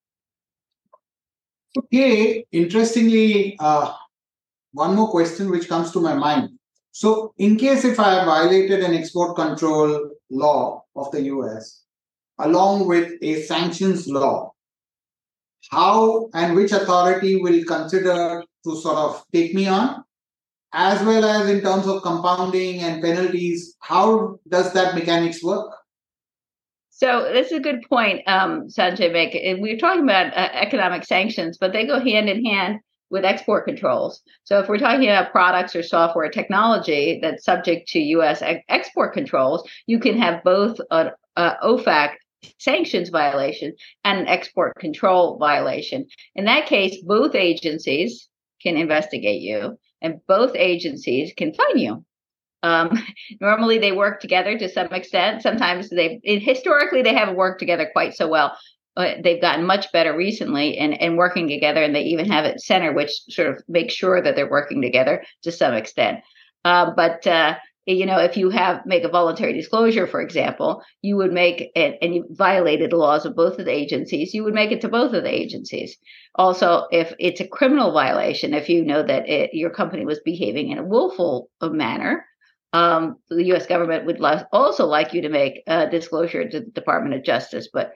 Okay, 1.76 2.44
interestingly, 2.52 3.56
uh, 3.58 3.92
one 4.72 4.94
more 4.94 5.10
question 5.10 5.50
which 5.50 5.68
comes 5.68 5.92
to 5.92 6.00
my 6.00 6.14
mind. 6.14 6.50
So, 6.92 7.32
in 7.38 7.56
case 7.56 7.84
if 7.84 7.98
I 7.98 8.14
have 8.14 8.26
violated 8.26 8.80
an 8.80 8.94
export 8.94 9.36
control 9.36 10.10
law 10.30 10.84
of 10.94 11.10
the 11.10 11.22
US 11.22 11.84
along 12.38 12.86
with 12.86 13.12
a 13.22 13.42
sanctions 13.42 14.08
law, 14.08 14.52
how 15.70 16.28
and 16.34 16.54
which 16.54 16.72
authority 16.72 17.40
will 17.40 17.64
consider 17.64 18.42
to 18.64 18.76
sort 18.76 18.96
of 18.96 19.24
take 19.32 19.54
me 19.54 19.68
on, 19.68 20.04
as 20.72 21.02
well 21.04 21.24
as 21.24 21.48
in 21.48 21.60
terms 21.60 21.86
of 21.86 22.02
compounding 22.02 22.80
and 22.80 23.02
penalties, 23.02 23.76
how 23.80 24.38
does 24.48 24.72
that 24.72 24.94
mechanics 24.94 25.42
work? 25.42 25.70
So 26.90 27.30
this 27.32 27.48
is 27.48 27.58
a 27.58 27.60
good 27.60 27.82
point, 27.88 28.22
um, 28.28 28.68
Sanjay. 28.68 29.12
Make 29.12 29.32
we 29.60 29.72
are 29.72 29.78
talking 29.78 30.04
about 30.04 30.36
uh, 30.36 30.48
economic 30.52 31.04
sanctions, 31.04 31.58
but 31.58 31.72
they 31.72 31.86
go 31.86 31.98
hand 31.98 32.28
in 32.28 32.44
hand 32.44 32.80
with 33.12 33.26
export 33.26 33.66
controls. 33.66 34.22
So 34.44 34.58
if 34.58 34.68
we're 34.68 34.78
talking 34.78 35.04
about 35.04 35.32
products 35.32 35.76
or 35.76 35.82
software 35.82 36.30
technology 36.30 37.20
that's 37.20 37.44
subject 37.44 37.86
to 37.88 38.00
U.S. 38.00 38.42
export 38.68 39.12
controls, 39.12 39.68
you 39.86 40.00
can 40.00 40.18
have 40.18 40.42
both 40.42 40.80
an 40.90 41.10
OFAC 41.36 42.14
sanctions 42.58 43.10
violation 43.10 43.74
and 44.02 44.20
an 44.20 44.28
export 44.28 44.74
control 44.76 45.36
violation. 45.36 46.06
In 46.34 46.46
that 46.46 46.66
case, 46.66 47.02
both 47.02 47.34
agencies 47.34 48.28
can 48.62 48.78
investigate 48.78 49.42
you, 49.42 49.78
and 50.00 50.20
both 50.26 50.56
agencies 50.56 51.32
can 51.36 51.52
fine 51.52 51.78
you. 51.78 52.04
Um, 52.62 52.98
normally, 53.40 53.78
they 53.78 53.92
work 53.92 54.20
together 54.20 54.56
to 54.56 54.68
some 54.70 54.92
extent. 54.92 55.42
Sometimes 55.42 55.90
they 55.90 56.18
historically 56.24 57.02
they 57.02 57.14
haven't 57.14 57.36
worked 57.36 57.60
together 57.60 57.90
quite 57.92 58.14
so 58.14 58.26
well. 58.26 58.56
But 58.94 59.22
they've 59.22 59.40
gotten 59.40 59.64
much 59.64 59.90
better 59.92 60.14
recently 60.16 60.76
and 60.76 61.00
and 61.00 61.16
working 61.16 61.48
together, 61.48 61.82
and 61.82 61.94
they 61.94 62.02
even 62.02 62.30
have 62.30 62.44
a 62.44 62.58
center 62.58 62.92
which 62.92 63.12
sort 63.30 63.48
of 63.48 63.62
makes 63.68 63.94
sure 63.94 64.20
that 64.20 64.36
they're 64.36 64.50
working 64.50 64.82
together 64.82 65.24
to 65.42 65.52
some 65.52 65.74
extent. 65.74 66.20
Uh, 66.64 66.90
but 66.94 67.26
uh, 67.26 67.56
you 67.86 68.06
know 68.06 68.18
if 68.18 68.36
you 68.36 68.50
have 68.50 68.84
make 68.86 69.02
a 69.02 69.08
voluntary 69.08 69.52
disclosure 69.52 70.06
for 70.06 70.20
example 70.20 70.82
you 71.02 71.16
would 71.16 71.32
make 71.32 71.70
it 71.74 71.98
and 72.00 72.14
you 72.14 72.24
violated 72.30 72.90
the 72.90 72.96
laws 72.96 73.26
of 73.26 73.34
both 73.34 73.58
of 73.58 73.64
the 73.64 73.72
agencies 73.72 74.34
you 74.34 74.44
would 74.44 74.54
make 74.54 74.70
it 74.70 74.80
to 74.80 74.88
both 74.88 75.12
of 75.12 75.24
the 75.24 75.34
agencies 75.34 75.96
also 76.36 76.86
if 76.92 77.12
it's 77.18 77.40
a 77.40 77.48
criminal 77.48 77.92
violation 77.92 78.54
if 78.54 78.68
you 78.68 78.84
know 78.84 79.02
that 79.02 79.28
it, 79.28 79.50
your 79.52 79.70
company 79.70 80.04
was 80.04 80.20
behaving 80.20 80.70
in 80.70 80.78
a 80.78 80.84
willful 80.84 81.50
manner 81.60 82.24
um, 82.74 83.16
the 83.28 83.44
us 83.52 83.66
government 83.66 84.06
would 84.06 84.22
also 84.52 84.86
like 84.86 85.12
you 85.12 85.22
to 85.22 85.28
make 85.28 85.62
a 85.66 85.90
disclosure 85.90 86.48
to 86.48 86.60
the 86.60 86.70
department 86.70 87.14
of 87.14 87.24
justice 87.24 87.68
but 87.72 87.92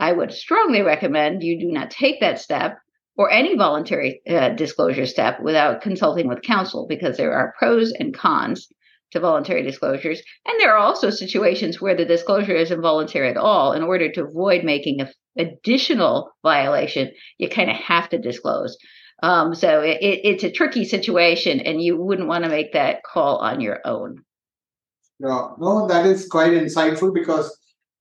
i 0.00 0.12
would 0.12 0.32
strongly 0.32 0.82
recommend 0.82 1.42
you 1.42 1.58
do 1.58 1.70
not 1.72 1.90
take 1.90 2.20
that 2.20 2.40
step 2.40 2.78
or 3.16 3.30
any 3.30 3.56
voluntary 3.56 4.20
uh, 4.28 4.50
disclosure 4.50 5.06
step 5.06 5.40
without 5.40 5.80
consulting 5.80 6.28
with 6.28 6.42
counsel 6.42 6.86
because 6.86 7.16
there 7.16 7.32
are 7.32 7.54
pros 7.58 7.92
and 7.92 8.14
cons 8.14 8.68
to 9.12 9.20
voluntary 9.20 9.62
disclosures. 9.62 10.20
And 10.46 10.60
there 10.60 10.74
are 10.74 10.78
also 10.78 11.10
situations 11.10 11.80
where 11.80 11.96
the 11.96 12.04
disclosure 12.04 12.54
is 12.54 12.70
involuntary 12.70 13.30
at 13.30 13.36
all. 13.36 13.72
In 13.72 13.82
order 13.82 14.10
to 14.12 14.24
avoid 14.24 14.64
making 14.64 15.00
an 15.00 15.08
additional 15.38 16.30
violation, 16.42 17.12
you 17.38 17.48
kind 17.48 17.70
of 17.70 17.76
have 17.76 18.08
to 18.10 18.18
disclose. 18.18 18.76
Um, 19.22 19.54
so 19.54 19.80
it, 19.80 19.98
it's 20.00 20.44
a 20.44 20.50
tricky 20.50 20.84
situation, 20.84 21.60
and 21.60 21.80
you 21.80 21.96
wouldn't 21.96 22.28
want 22.28 22.44
to 22.44 22.50
make 22.50 22.74
that 22.74 23.02
call 23.02 23.38
on 23.38 23.60
your 23.60 23.80
own. 23.86 24.18
Yeah, 25.18 25.48
no, 25.58 25.88
that 25.88 26.04
is 26.04 26.28
quite 26.28 26.52
insightful 26.52 27.14
because 27.14 27.56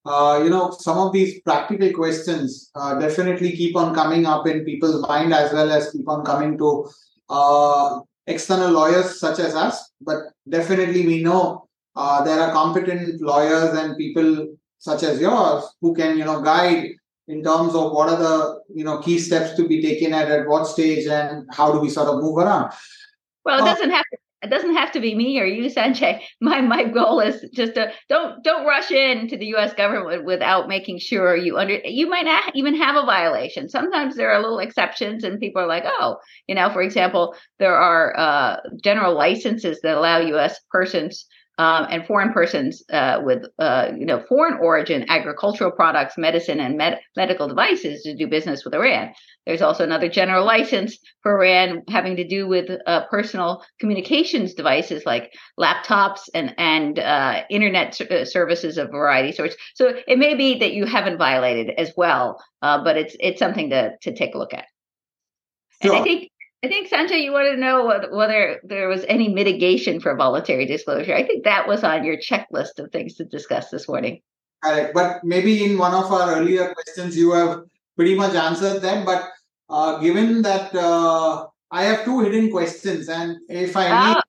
uh, 0.05 0.41
you 0.43 0.49
know 0.49 0.71
some 0.71 0.97
of 0.97 1.11
these 1.13 1.41
practical 1.41 1.91
questions 1.93 2.71
uh, 2.75 2.99
definitely 2.99 3.51
keep 3.51 3.75
on 3.75 3.93
coming 3.93 4.25
up 4.25 4.47
in 4.47 4.63
people's 4.63 5.01
mind 5.07 5.33
as 5.33 5.51
well 5.51 5.71
as 5.71 5.91
keep 5.91 6.07
on 6.07 6.23
coming 6.23 6.57
to 6.57 6.87
uh, 7.29 7.99
external 8.27 8.71
lawyers 8.71 9.19
such 9.19 9.39
as 9.39 9.55
us, 9.55 9.91
but 10.01 10.17
definitely 10.47 11.05
we 11.05 11.23
know 11.23 11.67
uh, 11.95 12.23
there 12.23 12.39
are 12.39 12.51
competent 12.51 13.21
lawyers 13.21 13.77
and 13.77 13.97
people 13.97 14.55
such 14.79 15.03
as 15.03 15.19
yours 15.19 15.63
who 15.81 15.93
can 15.93 16.17
you 16.17 16.25
know 16.25 16.41
guide 16.41 16.91
in 17.27 17.43
terms 17.43 17.73
of 17.73 17.91
what 17.91 18.09
are 18.09 18.17
the 18.17 18.59
you 18.73 18.83
know 18.83 18.99
key 18.99 19.17
steps 19.17 19.55
to 19.55 19.67
be 19.67 19.81
taken 19.81 20.13
at 20.13 20.29
at 20.29 20.47
what 20.47 20.65
stage 20.65 21.07
and 21.07 21.47
how 21.51 21.71
do 21.71 21.79
we 21.79 21.89
sort 21.89 22.07
of 22.07 22.21
move 22.21 22.37
around. 22.37 22.71
Well, 23.43 23.59
it 23.59 23.61
uh, 23.61 23.73
doesn't 23.73 23.91
have 23.91 24.05
to 24.11 24.17
it 24.45 24.49
doesn't 24.51 24.75
have 24.75 24.91
to 24.91 24.99
be 24.99 25.15
me 25.15 25.39
or 25.39 25.45
you, 25.45 25.69
Sanjay. 25.69 26.21
My 26.39 26.61
my 26.61 26.83
goal 26.83 27.19
is 27.19 27.43
just 27.53 27.73
to 27.75 27.91
don't 28.09 28.43
don't 28.43 28.65
rush 28.65 28.91
into 28.91 29.37
the 29.37 29.47
U.S. 29.47 29.73
government 29.73 30.23
without 30.23 30.67
making 30.67 30.99
sure 30.99 31.35
you 31.35 31.57
under. 31.57 31.79
You 31.83 32.07
might 32.07 32.25
not 32.25 32.55
even 32.55 32.75
have 32.75 32.95
a 32.95 33.05
violation. 33.05 33.69
Sometimes 33.69 34.15
there 34.15 34.31
are 34.31 34.41
little 34.41 34.59
exceptions, 34.59 35.23
and 35.23 35.39
people 35.39 35.61
are 35.61 35.67
like, 35.67 35.85
oh, 35.85 36.17
you 36.47 36.55
know, 36.55 36.69
for 36.69 36.81
example, 36.81 37.35
there 37.57 37.75
are 37.75 38.17
uh, 38.17 38.57
general 38.83 39.15
licenses 39.15 39.79
that 39.81 39.97
allow 39.97 40.19
U.S. 40.19 40.59
persons 40.71 41.25
um, 41.57 41.87
and 41.89 42.05
foreign 42.05 42.33
persons 42.33 42.83
uh, 42.91 43.19
with 43.23 43.45
uh, 43.59 43.91
you 43.97 44.05
know 44.05 44.23
foreign 44.27 44.57
origin 44.59 45.05
agricultural 45.09 45.71
products, 45.71 46.17
medicine, 46.17 46.59
and 46.59 46.77
med- 46.77 46.99
medical 47.15 47.47
devices 47.47 48.03
to 48.03 48.15
do 48.15 48.27
business 48.27 48.65
with 48.65 48.73
Iran. 48.73 49.13
There's 49.45 49.61
also 49.61 49.83
another 49.83 50.09
general 50.09 50.45
license 50.45 50.97
for 51.21 51.41
Iran 51.43 51.83
having 51.87 52.15
to 52.17 52.27
do 52.27 52.47
with 52.47 52.69
uh, 52.87 53.05
personal 53.09 53.63
communications 53.79 54.53
devices 54.53 55.05
like 55.05 55.31
laptops 55.59 56.21
and 56.33 56.53
and 56.57 56.99
uh, 56.99 57.43
internet 57.49 57.99
uh, 58.01 58.25
services 58.25 58.77
of 58.77 58.89
variety 58.91 59.31
sorts. 59.31 59.55
So 59.75 59.93
it 60.07 60.19
may 60.19 60.35
be 60.35 60.59
that 60.59 60.73
you 60.73 60.85
haven't 60.85 61.17
violated 61.17 61.73
as 61.77 61.93
well, 61.95 62.43
uh, 62.61 62.83
but 62.83 62.97
it's 62.97 63.15
it's 63.19 63.39
something 63.39 63.69
to 63.69 63.91
to 64.01 64.13
take 64.13 64.35
a 64.35 64.37
look 64.37 64.53
at. 64.53 64.65
And 65.81 65.93
I 65.93 66.03
think 66.03 66.31
I 66.65 66.67
think 66.67 66.89
Sanjay, 66.89 67.21
you 67.21 67.31
wanted 67.31 67.51
to 67.51 67.57
know 67.57 67.85
whether 68.11 68.59
there 68.63 68.87
was 68.87 69.05
any 69.07 69.29
mitigation 69.29 69.99
for 69.99 70.15
voluntary 70.15 70.65
disclosure. 70.65 71.13
I 71.13 71.23
think 71.23 71.43
that 71.43 71.67
was 71.67 71.83
on 71.83 72.03
your 72.03 72.17
checklist 72.17 72.79
of 72.79 72.91
things 72.91 73.13
to 73.17 73.23
discuss 73.23 73.69
this 73.69 73.87
morning. 73.87 74.21
Correct, 74.63 74.91
but 74.95 75.23
maybe 75.23 75.63
in 75.63 75.77
one 75.77 75.93
of 75.93 76.11
our 76.11 76.37
earlier 76.37 76.73
questions, 76.73 77.15
you 77.15 77.33
have 77.33 77.59
pretty 77.95 78.15
much 78.15 78.33
answered 78.33 78.79
them. 78.79 79.05
But 79.05 79.29
uh, 79.69 79.99
given 79.99 80.41
that 80.41 80.73
uh, 80.73 81.45
I 81.69 81.83
have 81.83 82.03
two 82.03 82.21
hidden 82.21 82.49
questions, 82.49 83.09
and 83.09 83.37
if 83.47 83.77
I 83.77 83.91
ah. 83.91 84.21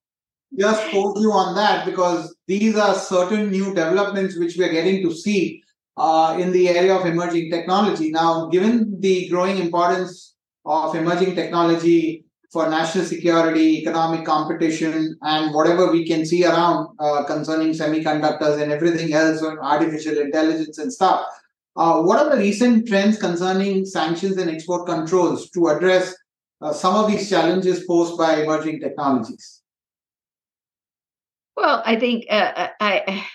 may 0.53 0.63
just 0.63 0.91
pose 0.91 1.19
you 1.23 1.33
on 1.33 1.55
that, 1.55 1.87
because 1.87 2.37
these 2.47 2.77
are 2.77 2.95
certain 2.95 3.51
new 3.51 3.73
developments 3.73 4.37
which 4.37 4.59
we 4.59 4.65
are 4.67 4.73
getting 4.73 5.03
to 5.05 5.15
see 5.15 5.63
uh, 5.97 6.37
in 6.39 6.53
the 6.53 6.69
area 6.69 6.95
of 6.95 7.07
emerging 7.07 7.51
technology. 7.51 8.11
Now, 8.11 8.49
given 8.49 9.01
the 9.01 9.27
growing 9.31 9.57
importance 9.57 10.35
of 10.67 10.95
emerging 10.95 11.35
technology 11.35 12.26
for 12.53 12.69
national 12.69 13.05
security, 13.05 13.79
economic 13.79 14.25
competition, 14.25 15.17
and 15.23 15.55
whatever 15.55 15.91
we 15.91 16.07
can 16.07 16.25
see 16.25 16.45
around 16.45 16.89
uh, 16.99 17.25
concerning 17.25 17.73
semiconductors 17.73 18.61
and 18.63 18.73
everything 18.73 19.13
else 19.13 19.43
on 19.43 19.59
artificial 19.59 20.19
intelligence 20.19 20.79
and 20.79 20.93
stuff. 20.93 21.27
Uh, 21.77 22.03
what 22.03 22.19
are 22.19 22.31
the 22.31 22.39
recent 22.43 22.89
trends 22.89 23.19
concerning 23.19 23.85
sanctions 23.85 24.39
and 24.39 24.51
export 24.51 24.87
controls 24.87 25.51
to 25.51 25.69
address 25.69 26.15
uh, 26.63 26.73
some 26.73 26.95
of 26.95 27.11
these 27.11 27.29
challenges 27.29 27.85
posed 27.85 28.17
by 28.17 28.43
emerging 28.43 28.81
technologies? 28.81 29.63
Well, 31.57 31.83
I 31.85 31.97
think 31.97 32.25
uh, 32.31 32.53
uh, 32.57 32.69
I, 32.81 33.27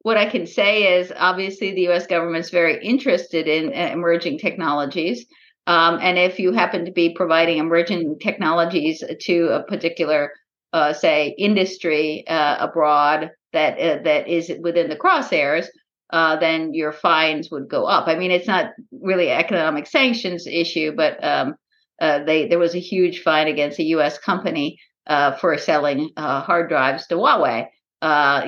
what 0.00 0.16
I 0.16 0.26
can 0.26 0.46
say 0.46 0.98
is 0.98 1.12
obviously 1.16 1.72
the 1.72 1.82
U.S. 1.82 2.06
government 2.06 2.44
is 2.44 2.50
very 2.50 2.82
interested 2.84 3.48
in 3.48 3.68
uh, 3.68 3.92
emerging 3.92 4.38
technologies. 4.38 5.26
Um, 5.66 5.98
and 6.00 6.16
if 6.18 6.38
you 6.38 6.52
happen 6.52 6.84
to 6.84 6.92
be 6.92 7.14
providing 7.14 7.58
emerging 7.58 8.18
technologies 8.20 9.02
to 9.22 9.48
a 9.48 9.62
particular, 9.64 10.32
uh, 10.72 10.92
say, 10.92 11.34
industry 11.38 12.24
uh, 12.28 12.56
abroad 12.60 13.30
that 13.52 13.78
uh, 13.78 14.02
that 14.04 14.28
is 14.28 14.52
within 14.60 14.88
the 14.88 14.96
crosshairs, 14.96 15.66
uh, 16.10 16.36
then 16.36 16.72
your 16.72 16.92
fines 16.92 17.50
would 17.50 17.68
go 17.68 17.84
up. 17.84 18.06
I 18.06 18.14
mean, 18.14 18.30
it's 18.30 18.46
not 18.46 18.72
really 18.92 19.30
economic 19.30 19.86
sanctions 19.86 20.46
issue, 20.46 20.92
but 20.94 21.22
um, 21.24 21.56
uh, 22.00 22.22
they 22.22 22.46
there 22.46 22.60
was 22.60 22.76
a 22.76 22.80
huge 22.80 23.22
fine 23.22 23.48
against 23.48 23.80
a 23.80 23.84
U.S. 23.84 24.18
company 24.18 24.78
uh, 25.08 25.32
for 25.36 25.58
selling 25.58 26.10
hard 26.16 26.68
drives 26.68 27.08
to 27.08 27.16
Huawei. 27.16 27.66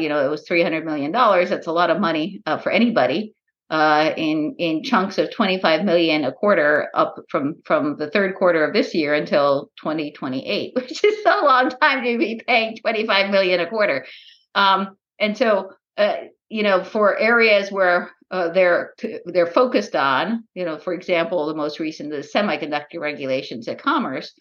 you 0.00 0.09
know, 0.09 0.24
it 0.24 0.31
was 0.31 0.44
three 0.46 0.62
hundred 0.62 0.85
million 0.85 1.11
dollars. 1.11 1.50
That's 1.50 1.66
a 1.66 1.72
lot 1.72 1.90
of 1.90 2.00
money 2.00 2.42
for 2.62 2.70
anybody 2.70 3.35
uh, 3.70 4.12
in 4.16 4.54
in 4.59 4.83
chunks 4.83 5.18
of 5.18 5.31
25 5.31 5.85
million 5.85 6.24
a 6.24 6.33
quarter 6.33 6.88
up 6.94 7.16
from 7.28 7.57
from 7.64 7.96
the 7.96 8.11
third 8.11 8.35
quarter 8.35 8.64
of 8.64 8.72
this 8.72 8.94
year 8.94 9.14
until 9.14 9.70
2028 9.83 10.72
which 10.74 11.04
is 11.04 11.26
a 11.26 11.44
long 11.44 11.70
time 11.70 12.02
to 12.02 12.18
be 12.18 12.40
paying 12.46 12.76
25 12.76 13.31
million 13.31 13.61
a 13.61 13.68
quarter. 13.68 14.07
Um, 14.54 14.96
and 15.18 15.37
so 15.37 15.72
uh, 15.96 16.14
you 16.48 16.62
know 16.62 16.83
for 16.83 17.18
areas 17.18 17.70
where 17.70 18.11
uh, 18.31 18.48
they're 18.50 18.94
they're 19.26 19.46
focused 19.46 19.94
on 19.94 20.44
you 20.54 20.64
know 20.64 20.78
for 20.78 20.94
example 20.94 21.46
the 21.46 21.54
most 21.54 21.78
recent 21.78 22.11
the 22.11 22.18
semiconductor 22.18 23.00
regulations 23.00 23.68
at 23.68 23.83
commerce 23.83 24.33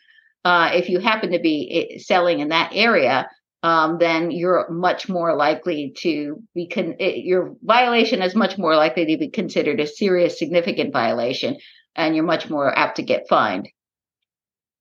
uh, 0.45 0.71
if 0.73 0.89
you 0.89 0.99
happen 0.99 1.31
to 1.31 1.39
be 1.39 1.89
eh, 1.91 1.99
selling 1.99 2.39
in 2.39 2.49
that 2.49 2.71
area 2.73 3.29
um, 3.63 3.97
then 3.97 4.31
you're 4.31 4.69
much 4.69 5.09
more 5.09 5.35
likely 5.35 5.93
to 5.99 6.43
be 6.53 6.67
con- 6.67 6.95
it, 6.99 7.25
your 7.25 7.55
violation 7.63 8.21
is 8.21 8.35
much 8.35 8.57
more 8.57 8.75
likely 8.75 9.05
to 9.05 9.17
be 9.17 9.29
considered 9.29 9.79
a 9.79 9.87
serious, 9.87 10.37
significant 10.37 10.93
violation, 10.93 11.57
and 11.95 12.15
you're 12.15 12.25
much 12.25 12.49
more 12.49 12.77
apt 12.77 12.97
to 12.97 13.03
get 13.03 13.27
fined. 13.27 13.67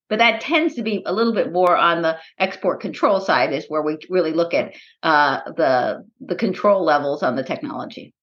But 0.08 0.20
that 0.20 0.40
tends 0.40 0.74
to 0.74 0.82
be 0.82 1.02
a 1.04 1.12
little 1.12 1.34
bit 1.34 1.52
more 1.52 1.76
on 1.76 2.02
the 2.02 2.18
export 2.38 2.80
control 2.80 3.20
side, 3.20 3.52
is 3.52 3.66
where 3.68 3.82
we 3.82 3.98
really 4.08 4.32
look 4.32 4.54
at 4.54 4.74
uh, 5.02 5.40
the 5.56 6.04
the 6.20 6.36
control 6.36 6.84
levels 6.84 7.22
on 7.22 7.34
the 7.34 7.42
technology. 7.42 8.14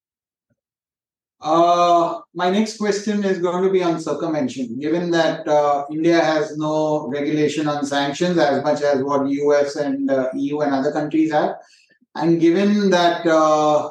Uh, 1.43 2.21
my 2.34 2.49
next 2.49 2.77
question 2.77 3.21
is 3.25 3.39
going 3.39 3.62
to 3.62 3.69
be 3.69 3.84
on 3.84 3.99
circumvention. 3.99 4.79
Given 4.79 5.12
that 5.12 5.45
uh, 5.45 5.84
India 5.91 6.21
has 6.21 6.58
no 6.58 7.10
regulation 7.10 7.67
on 7.67 7.86
sanctions 7.86 8.38
as 8.38 8.63
much 8.63 8.82
as 8.82 9.03
what 9.03 9.27
US 9.27 9.75
and 9.75 10.10
uh, 10.10 10.29
EU 10.34 10.62
and 10.62 10.73
other 10.73 10.93
countries 10.93 11.34
have, 11.34 11.56
and 12.15 12.39
given 12.39 12.89
that 12.91 13.27
uh, 13.27 13.89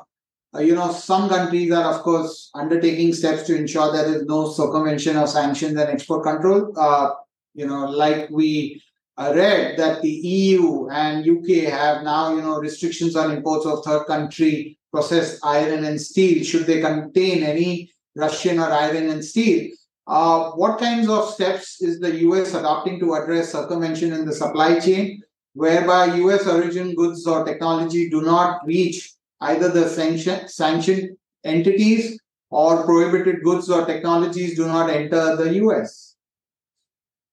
uh, 0.54 0.60
you 0.60 0.74
know 0.74 0.90
some 0.92 1.28
countries 1.28 1.70
are 1.72 1.92
of 1.92 2.00
course 2.00 2.48
undertaking 2.54 3.12
steps 3.12 3.42
to 3.42 3.54
ensure 3.54 3.92
there 3.92 4.06
is 4.06 4.24
no 4.24 4.50
circumvention 4.50 5.18
of 5.18 5.28
sanctions 5.28 5.78
and 5.78 5.90
export 5.90 6.22
control, 6.22 6.72
uh, 6.78 7.10
you 7.52 7.66
know, 7.66 7.84
like 7.84 8.30
we 8.30 8.82
read 9.18 9.78
that 9.78 10.00
the 10.00 10.10
EU 10.10 10.88
and 10.88 11.28
UK 11.28 11.70
have 11.70 12.02
now 12.02 12.34
you 12.34 12.40
know 12.40 12.58
restrictions 12.58 13.14
on 13.14 13.30
imports 13.30 13.66
of 13.66 13.84
third 13.84 14.06
country 14.06 14.78
processed 14.92 15.40
iron 15.44 15.84
and 15.84 16.00
steel, 16.00 16.44
should 16.44 16.66
they 16.66 16.80
contain 16.80 17.42
any 17.42 17.92
Russian 18.14 18.58
or 18.58 18.70
iron 18.70 19.08
and 19.08 19.24
steel. 19.24 19.70
Uh, 20.06 20.50
what 20.52 20.78
kinds 20.78 21.08
of 21.08 21.30
steps 21.30 21.80
is 21.80 22.00
the 22.00 22.14
US 22.26 22.54
adopting 22.54 22.98
to 23.00 23.14
address 23.14 23.52
circumvention 23.52 24.12
in 24.12 24.26
the 24.26 24.34
supply 24.34 24.78
chain, 24.78 25.22
whereby 25.54 26.16
US 26.16 26.46
origin 26.46 26.94
goods 26.94 27.26
or 27.26 27.44
technology 27.44 28.10
do 28.10 28.22
not 28.22 28.66
reach 28.66 29.12
either 29.40 29.68
the 29.68 29.88
sanction, 29.88 30.48
sanctioned 30.48 31.16
entities 31.44 32.20
or 32.50 32.84
prohibited 32.84 33.42
goods 33.42 33.70
or 33.70 33.86
technologies 33.86 34.56
do 34.56 34.66
not 34.66 34.90
enter 34.90 35.36
the 35.36 35.54
US? 35.64 36.16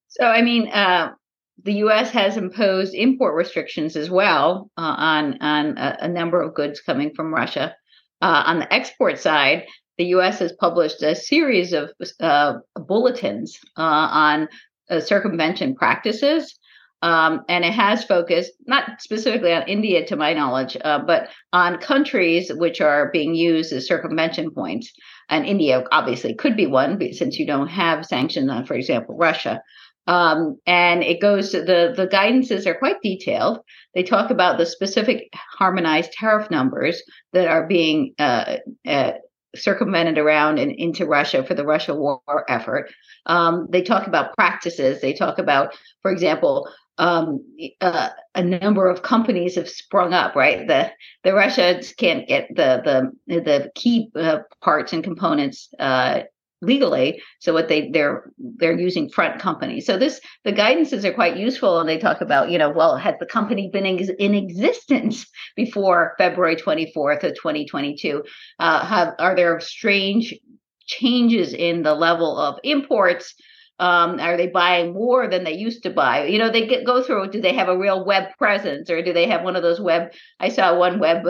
So, 0.08 0.26
I 0.26 0.42
mean, 0.42 0.70
uh, 0.70 1.14
the 1.64 1.74
U.S. 1.74 2.12
has 2.12 2.38
imposed 2.38 2.94
import 2.94 3.36
restrictions 3.36 3.96
as 3.96 4.10
well 4.10 4.70
uh, 4.78 4.96
on 4.98 5.42
on 5.42 5.78
a, 5.78 5.98
a, 6.02 6.08
number 6.08 6.42
of 6.42 6.54
goods 6.54 6.82
coming 6.82 7.12
from 7.16 7.34
Russia. 7.34 7.76
Uh, 8.22 8.44
on 8.46 8.60
the 8.60 8.74
export 8.74 9.20
side, 9.20 9.66
the 9.98 10.06
U.S. 10.06 10.40
has 10.40 10.54
published 10.54 11.02
a 11.04 11.16
series 11.16 11.74
of 11.74 11.92
uh, 12.20 12.54
bulletins 12.76 13.58
uh, 13.78 13.82
on 13.82 14.48
uh, 14.90 15.00
circumvention 15.00 15.76
practices, 15.76 16.58
um, 17.02 17.42
and 17.48 17.64
it 17.64 17.74
has 17.74 18.04
focused 18.04 18.52
not 18.66 19.02
specifically 19.02 19.54
on 19.54 19.68
India, 19.68 20.06
to 20.06 20.16
my 20.16 20.34
knowledge, 20.34 20.78
uh, 20.84 21.00
but 21.00 21.30
on 21.54 21.78
countries 21.80 22.52
which 22.54 22.82
are 22.82 23.10
being 23.12 23.36
used 23.36 23.72
as 23.72 23.88
circumvention 23.88 24.52
points. 24.52 24.92
And 25.30 25.46
India 25.46 25.84
obviously 25.92 26.34
could 26.34 26.58
be 26.58 26.66
one, 26.66 27.00
since 27.14 27.38
you 27.38 27.46
don't 27.46 27.68
have 27.68 28.06
sanctions 28.06 28.50
on, 28.50 28.66
for 28.66 28.74
example, 28.74 29.16
Russia. 29.16 29.62
Um, 30.10 30.58
and 30.66 31.04
it 31.04 31.22
goes 31.22 31.52
the 31.52 31.94
the 31.96 32.10
guidances 32.12 32.66
are 32.66 32.74
quite 32.74 33.00
detailed. 33.04 33.60
They 33.94 34.02
talk 34.02 34.32
about 34.32 34.58
the 34.58 34.66
specific 34.66 35.30
harmonized 35.34 36.14
tariff 36.14 36.50
numbers 36.50 37.04
that 37.34 37.48
are 37.48 37.68
being 37.68 38.16
uh, 38.18 38.58
uh, 38.88 39.12
circumvented 39.56 40.18
around 40.18 40.58
and 40.58 40.72
into 40.72 41.06
Russia 41.06 41.44
for 41.44 41.54
the 41.54 41.64
Russia 41.64 41.94
war 41.94 42.44
effort. 42.50 42.90
Um, 43.28 43.68
they 43.70 43.84
talk 43.84 44.08
about 44.08 44.36
practices. 44.36 45.00
They 45.00 45.14
talk 45.14 45.38
about, 45.38 45.78
for 46.02 46.10
example, 46.10 46.68
um, 46.98 47.46
uh, 47.80 48.10
a 48.34 48.44
number 48.44 48.90
of 48.90 49.04
companies 49.04 49.56
have 49.56 49.70
sprung 49.70 50.14
up. 50.14 50.36
Right, 50.36 50.68
the 50.68 50.92
the 51.24 51.36
Russians 51.36 51.94
can't 51.94 52.28
get 52.28 52.48
the 52.50 53.12
the 53.28 53.42
the 53.42 53.72
key 53.76 54.10
uh, 54.16 54.40
parts 54.60 54.92
and 54.92 55.04
components 55.04 55.70
legally 56.62 57.22
so 57.40 57.54
what 57.54 57.70
they 57.70 57.90
they're 57.90 58.32
they're 58.38 58.78
using 58.78 59.10
front 59.10 59.40
companies. 59.40 59.86
So 59.86 59.98
this 59.98 60.20
the 60.44 60.52
guidances 60.52 61.04
are 61.04 61.14
quite 61.14 61.38
useful 61.38 61.80
and 61.80 61.88
they 61.88 61.98
talk 61.98 62.22
about 62.22 62.50
you 62.50 62.58
know 62.58 62.70
well 62.70 62.98
had 62.98 63.16
the 63.20 63.26
company 63.26 63.70
been 63.72 63.86
in, 63.86 64.00
in 64.20 64.36
existence 64.36 65.26
before 65.56 66.16
february 66.18 66.56
24th 66.56 67.24
of 67.24 67.36
2022 67.36 68.24
uh, 68.60 68.86
have 68.86 69.14
are 69.20 69.36
there 69.36 69.60
strange 69.60 70.34
changes 70.86 71.54
in 71.54 71.84
the 71.84 71.94
level 71.94 72.38
of 72.38 72.60
imports 72.64 73.36
um, 73.80 74.20
are 74.20 74.38
they 74.38 74.48
buying 74.48 74.94
more 74.94 75.28
than 75.28 75.44
they 75.44 75.54
used 75.54 75.84
to 75.84 75.90
buy? 75.90 76.26
You 76.26 76.38
know, 76.38 76.52
they 76.52 76.68
get, 76.68 76.86
go 76.86 77.02
through. 77.02 77.30
Do 77.30 77.42
they 77.42 77.54
have 77.54 77.70
a 77.70 77.78
real 77.78 78.06
web 78.06 78.30
presence, 78.38 78.90
or 78.90 79.02
do 79.02 79.14
they 79.14 79.28
have 79.28 79.44
one 79.44 79.56
of 79.56 79.64
those 79.64 79.80
web? 79.80 80.12
I 80.40 80.50
saw 80.50 80.78
one 80.78 81.00
web 81.00 81.26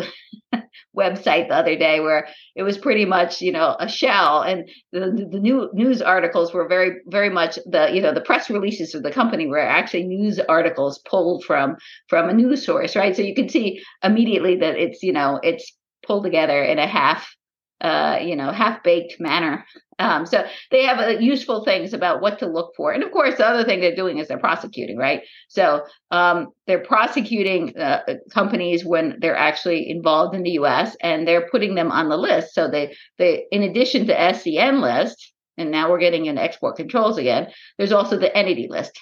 website 0.98 1.48
the 1.48 1.56
other 1.56 1.78
day 1.78 2.00
where 2.00 2.28
it 2.56 2.64
was 2.64 2.78
pretty 2.78 3.06
much 3.06 3.42
you 3.42 3.52
know 3.52 3.76
a 3.80 3.88
shell 3.88 4.42
and 4.42 4.68
the, 4.92 5.28
the 5.32 5.40
new 5.40 5.70
news 5.74 6.02
articles 6.02 6.54
were 6.54 6.68
very 6.68 6.98
very 7.08 7.30
much 7.30 7.58
the 7.66 7.90
you 7.94 8.02
know 8.02 8.14
the 8.14 8.22
press 8.22 8.50
releases 8.50 8.96
of 8.96 9.04
the 9.04 9.12
company 9.12 9.48
were 9.48 9.60
actually 9.60 10.04
news 10.04 10.40
articles 10.50 11.00
pulled 11.10 11.44
from 11.44 11.78
from 12.08 12.30
a 12.30 12.34
news 12.34 12.66
source 12.66 12.96
right 12.96 13.16
so 13.16 13.22
you 13.22 13.36
can 13.36 13.48
see 13.48 13.82
immediately 14.04 14.58
that 14.58 14.76
it's 14.76 15.04
you 15.04 15.14
know 15.14 15.40
it's 15.44 15.72
pulled 16.06 16.24
together 16.24 16.64
in 16.64 16.80
a 16.80 16.88
half 16.88 17.36
uh, 17.82 18.20
you 18.22 18.36
know, 18.36 18.52
half 18.52 18.84
baked 18.84 19.20
manner. 19.20 19.66
Um, 20.00 20.26
so 20.26 20.46
they 20.72 20.84
have 20.84 21.00
uh, 21.00 21.20
useful 21.20 21.64
things 21.64 21.94
about 21.94 22.22
what 22.22 22.40
to 22.40 22.48
look 22.48 22.74
for. 22.76 22.92
And 22.92 23.04
of 23.04 23.12
course, 23.12 23.38
the 23.38 23.46
other 23.46 23.64
thing 23.64 23.80
they're 23.80 23.96
doing 23.96 24.18
is 24.18 24.28
they're 24.28 24.38
prosecuting, 24.38 24.98
right? 24.98 25.24
So 25.48 25.86
um, 26.12 26.48
they're 26.68 26.84
prosecuting 26.84 27.78
uh, 27.78 28.02
companies 28.32 28.86
when 28.86 29.18
they're 29.20 29.36
actually 29.36 29.90
involved 29.90 30.36
in 30.36 30.44
the 30.44 30.52
U.S. 30.52 30.96
and 31.02 31.28
they're 31.28 31.50
putting 31.50 31.76
them 31.76 31.92
on 31.92 32.10
the 32.10 32.18
list. 32.18 32.54
So 32.54 32.70
they, 32.70 32.96
they, 33.18 33.46
in 33.52 33.64
addition 33.64 34.08
to 34.08 34.16
SDN 34.16 34.82
list, 34.82 35.34
and 35.58 35.72
now 35.72 35.90
we're 35.90 36.00
getting 36.00 36.26
into 36.26 36.42
export 36.42 36.78
controls 36.78 37.18
again. 37.18 37.52
There's 37.78 37.92
also 37.92 38.18
the 38.18 38.36
entity 38.36 38.68
list, 38.70 38.98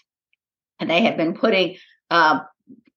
and 0.80 0.90
they 0.90 1.04
have 1.04 1.16
been 1.16 1.36
putting 1.36 1.78
uh, 2.10 2.40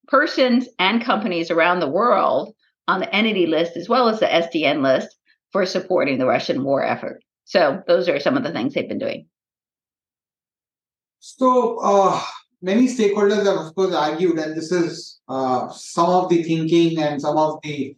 persons 0.07 0.67
and 0.79 1.03
companies 1.03 1.51
around 1.51 1.79
the 1.79 1.89
world 1.89 2.55
on 2.87 2.99
the 2.99 3.15
entity 3.15 3.45
list 3.45 3.77
as 3.77 3.87
well 3.87 4.09
as 4.09 4.19
the 4.19 4.25
SDN 4.25 4.81
list 4.81 5.15
for 5.51 5.65
supporting 5.65 6.17
the 6.17 6.25
Russian 6.25 6.63
war 6.63 6.83
effort. 6.83 7.23
So 7.45 7.83
those 7.87 8.07
are 8.07 8.19
some 8.19 8.37
of 8.37 8.43
the 8.43 8.51
things 8.51 8.73
they've 8.73 8.87
been 8.87 8.99
doing. 8.99 9.27
So 11.19 11.79
uh, 11.79 12.21
many 12.61 12.87
stakeholders 12.87 13.45
have, 13.45 13.67
of 13.67 13.75
course, 13.75 13.93
argued, 13.93 14.39
and 14.39 14.55
this 14.55 14.71
is 14.71 15.19
uh, 15.27 15.69
some 15.69 16.09
of 16.09 16.29
the 16.29 16.43
thinking 16.43 16.99
and 16.99 17.21
some 17.21 17.37
of 17.37 17.59
the 17.63 17.95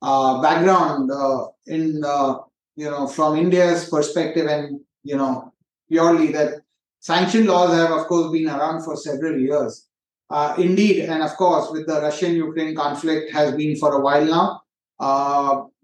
uh, 0.00 0.40
background 0.40 1.10
uh, 1.10 1.46
in 1.66 2.02
uh, 2.04 2.38
you 2.76 2.90
know 2.90 3.06
from 3.06 3.36
India's 3.36 3.88
perspective, 3.88 4.46
and 4.46 4.80
you 5.02 5.16
know 5.16 5.52
purely 5.88 6.32
that 6.32 6.62
sanction 7.00 7.46
laws 7.46 7.74
have, 7.74 7.90
of 7.90 8.06
course, 8.06 8.32
been 8.32 8.48
around 8.48 8.82
for 8.82 8.96
several 8.96 9.38
years. 9.38 9.86
Uh, 10.30 10.54
indeed, 10.56 11.04
and 11.04 11.22
of 11.22 11.36
course, 11.36 11.70
with 11.70 11.86
the 11.86 12.00
Russian-Ukraine 12.00 12.74
conflict, 12.74 13.32
has 13.32 13.54
been 13.54 13.76
for 13.76 13.92
a 13.92 14.00
while 14.00 14.24
now. 14.24 14.62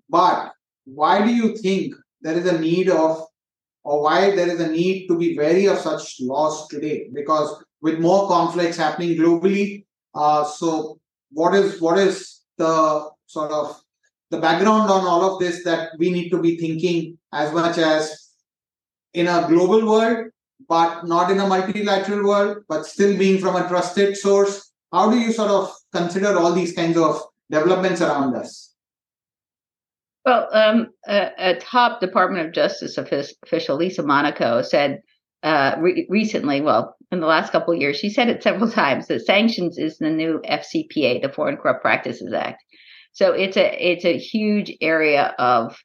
but 0.08 0.52
why 0.94 1.24
do 1.24 1.32
you 1.32 1.56
think 1.56 1.94
there 2.20 2.36
is 2.36 2.46
a 2.46 2.58
need 2.58 2.88
of 2.88 3.24
or 3.84 4.02
why 4.02 4.34
there 4.34 4.48
is 4.48 4.60
a 4.60 4.70
need 4.70 5.06
to 5.08 5.16
be 5.18 5.36
wary 5.36 5.66
of 5.66 5.78
such 5.78 6.20
laws 6.20 6.68
today? 6.68 7.08
Because 7.12 7.62
with 7.80 8.00
more 8.00 8.28
conflicts 8.28 8.76
happening 8.76 9.16
globally 9.16 9.84
uh, 10.14 10.44
so 10.44 10.98
what 11.30 11.54
is 11.54 11.80
what 11.80 11.98
is 11.98 12.40
the 12.56 13.08
sort 13.26 13.52
of 13.52 13.80
the 14.30 14.38
background 14.38 14.90
on 14.90 15.06
all 15.06 15.24
of 15.24 15.38
this 15.38 15.62
that 15.64 15.90
we 15.98 16.10
need 16.10 16.30
to 16.30 16.40
be 16.40 16.56
thinking 16.56 17.18
as 17.32 17.52
much 17.52 17.78
as 17.78 18.30
in 19.14 19.26
a 19.26 19.46
global 19.48 19.86
world 19.86 20.28
but 20.68 21.06
not 21.06 21.30
in 21.30 21.38
a 21.38 21.46
multilateral 21.46 22.26
world 22.26 22.58
but 22.68 22.84
still 22.84 23.16
being 23.16 23.38
from 23.38 23.56
a 23.56 23.68
trusted 23.68 24.16
source? 24.16 24.72
How 24.92 25.10
do 25.10 25.18
you 25.18 25.32
sort 25.32 25.50
of 25.50 25.72
consider 25.92 26.36
all 26.38 26.52
these 26.52 26.74
kinds 26.74 26.96
of 26.96 27.22
developments 27.50 28.00
around 28.00 28.34
us 28.34 28.67
well, 30.28 30.48
um, 30.52 30.88
a, 31.06 31.30
a, 31.38 31.54
top 31.58 32.00
Department 32.00 32.46
of 32.46 32.52
Justice 32.52 32.98
official, 32.98 33.76
Lisa 33.76 34.02
Monaco, 34.02 34.60
said 34.60 35.00
uh, 35.42 35.76
re- 35.78 36.06
recently, 36.10 36.60
well, 36.60 36.96
in 37.10 37.20
the 37.20 37.26
last 37.26 37.50
couple 37.50 37.72
of 37.72 37.80
years, 37.80 37.96
she 37.96 38.10
said 38.10 38.28
it 38.28 38.42
several 38.42 38.70
times 38.82 39.06
that 39.06 39.24
sanctions 39.24 39.78
is 39.78 39.96
the 39.96 40.10
new 40.10 40.40
FCPA, 40.40 41.22
the 41.22 41.32
Foreign 41.34 41.56
Corrupt 41.56 41.80
Practices 41.80 42.34
Act. 42.34 42.62
So 43.12 43.32
it's 43.32 43.56
a 43.56 43.92
it's 43.92 44.04
a 44.04 44.18
huge 44.18 44.70
area 44.82 45.34
of 45.38 45.76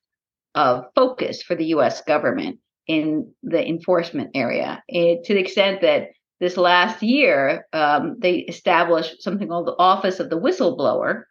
of 0.55 0.85
focus 0.93 1.41
for 1.41 1.55
the 1.55 1.67
U.S. 1.67 2.01
government 2.01 2.59
in 2.85 3.31
the 3.43 3.65
enforcement 3.65 4.31
area, 4.35 4.83
it, 4.89 5.23
to 5.23 5.33
the 5.33 5.39
extent 5.39 5.81
that 5.81 6.09
this 6.41 6.57
last 6.57 7.01
year 7.01 7.65
um, 7.71 8.17
they 8.19 8.39
established 8.39 9.23
something 9.23 9.47
called 9.47 9.67
the 9.67 9.79
Office 9.79 10.19
of 10.19 10.29
the 10.29 10.39
Whistleblower, 10.39 11.23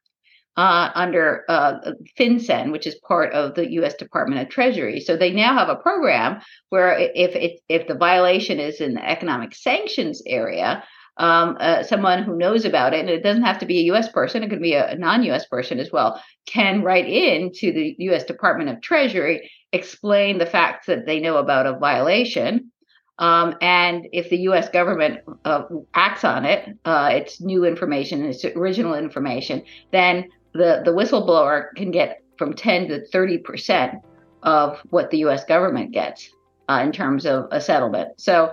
uh, 0.56 0.90
under 0.94 1.44
uh, 1.48 1.92
FinCEN, 2.18 2.72
which 2.72 2.86
is 2.86 2.94
part 3.06 3.32
of 3.32 3.54
the 3.54 3.72
U.S. 3.74 3.94
Department 3.94 4.42
of 4.42 4.48
Treasury. 4.48 5.00
So 5.00 5.16
they 5.16 5.32
now 5.32 5.54
have 5.54 5.68
a 5.68 5.76
program 5.76 6.42
where 6.68 6.98
if 6.98 7.34
if, 7.34 7.60
if 7.68 7.88
the 7.88 7.94
violation 7.94 8.60
is 8.60 8.80
in 8.80 8.94
the 8.94 9.08
economic 9.08 9.54
sanctions 9.54 10.22
area, 10.26 10.84
um, 11.16 11.56
uh, 11.60 11.82
someone 11.82 12.22
who 12.22 12.36
knows 12.36 12.64
about 12.64 12.92
it, 12.94 13.00
and 13.00 13.08
it 13.08 13.22
doesn't 13.22 13.44
have 13.44 13.58
to 13.60 13.66
be 13.66 13.80
a 13.80 13.84
U.S. 13.84 14.08
person; 14.10 14.42
it 14.42 14.50
could 14.50 14.62
be 14.62 14.74
a, 14.74 14.90
a 14.90 14.96
non-U.S. 14.96 15.46
person 15.46 15.78
as 15.78 15.90
well, 15.90 16.22
can 16.46 16.82
write 16.82 17.08
in 17.08 17.52
to 17.54 17.72
the 17.72 17.94
U.S. 17.98 18.24
Department 18.24 18.70
of 18.70 18.82
Treasury, 18.82 19.50
explain 19.72 20.38
the 20.38 20.46
facts 20.46 20.86
that 20.86 21.06
they 21.06 21.20
know 21.20 21.38
about 21.38 21.66
a 21.66 21.78
violation, 21.78 22.72
um, 23.18 23.54
and 23.60 24.08
if 24.12 24.30
the 24.30 24.38
U.S. 24.38 24.68
government 24.68 25.20
uh, 25.44 25.62
acts 25.94 26.24
on 26.24 26.44
it, 26.44 26.76
uh, 26.84 27.10
it's 27.12 27.40
new 27.40 27.64
information, 27.64 28.24
it's 28.24 28.44
original 28.44 28.94
information, 28.94 29.62
then 29.92 30.28
the, 30.52 30.82
the 30.84 30.90
whistleblower 30.90 31.74
can 31.76 31.90
get 31.90 32.22
from 32.38 32.54
10 32.54 32.88
to 32.88 33.06
30 33.06 33.38
percent 33.38 33.94
of 34.42 34.80
what 34.90 35.10
the 35.10 35.18
U.S. 35.18 35.44
government 35.44 35.92
gets 35.92 36.30
uh, 36.68 36.80
in 36.82 36.92
terms 36.92 37.26
of 37.26 37.46
a 37.50 37.60
settlement. 37.60 38.20
So 38.20 38.52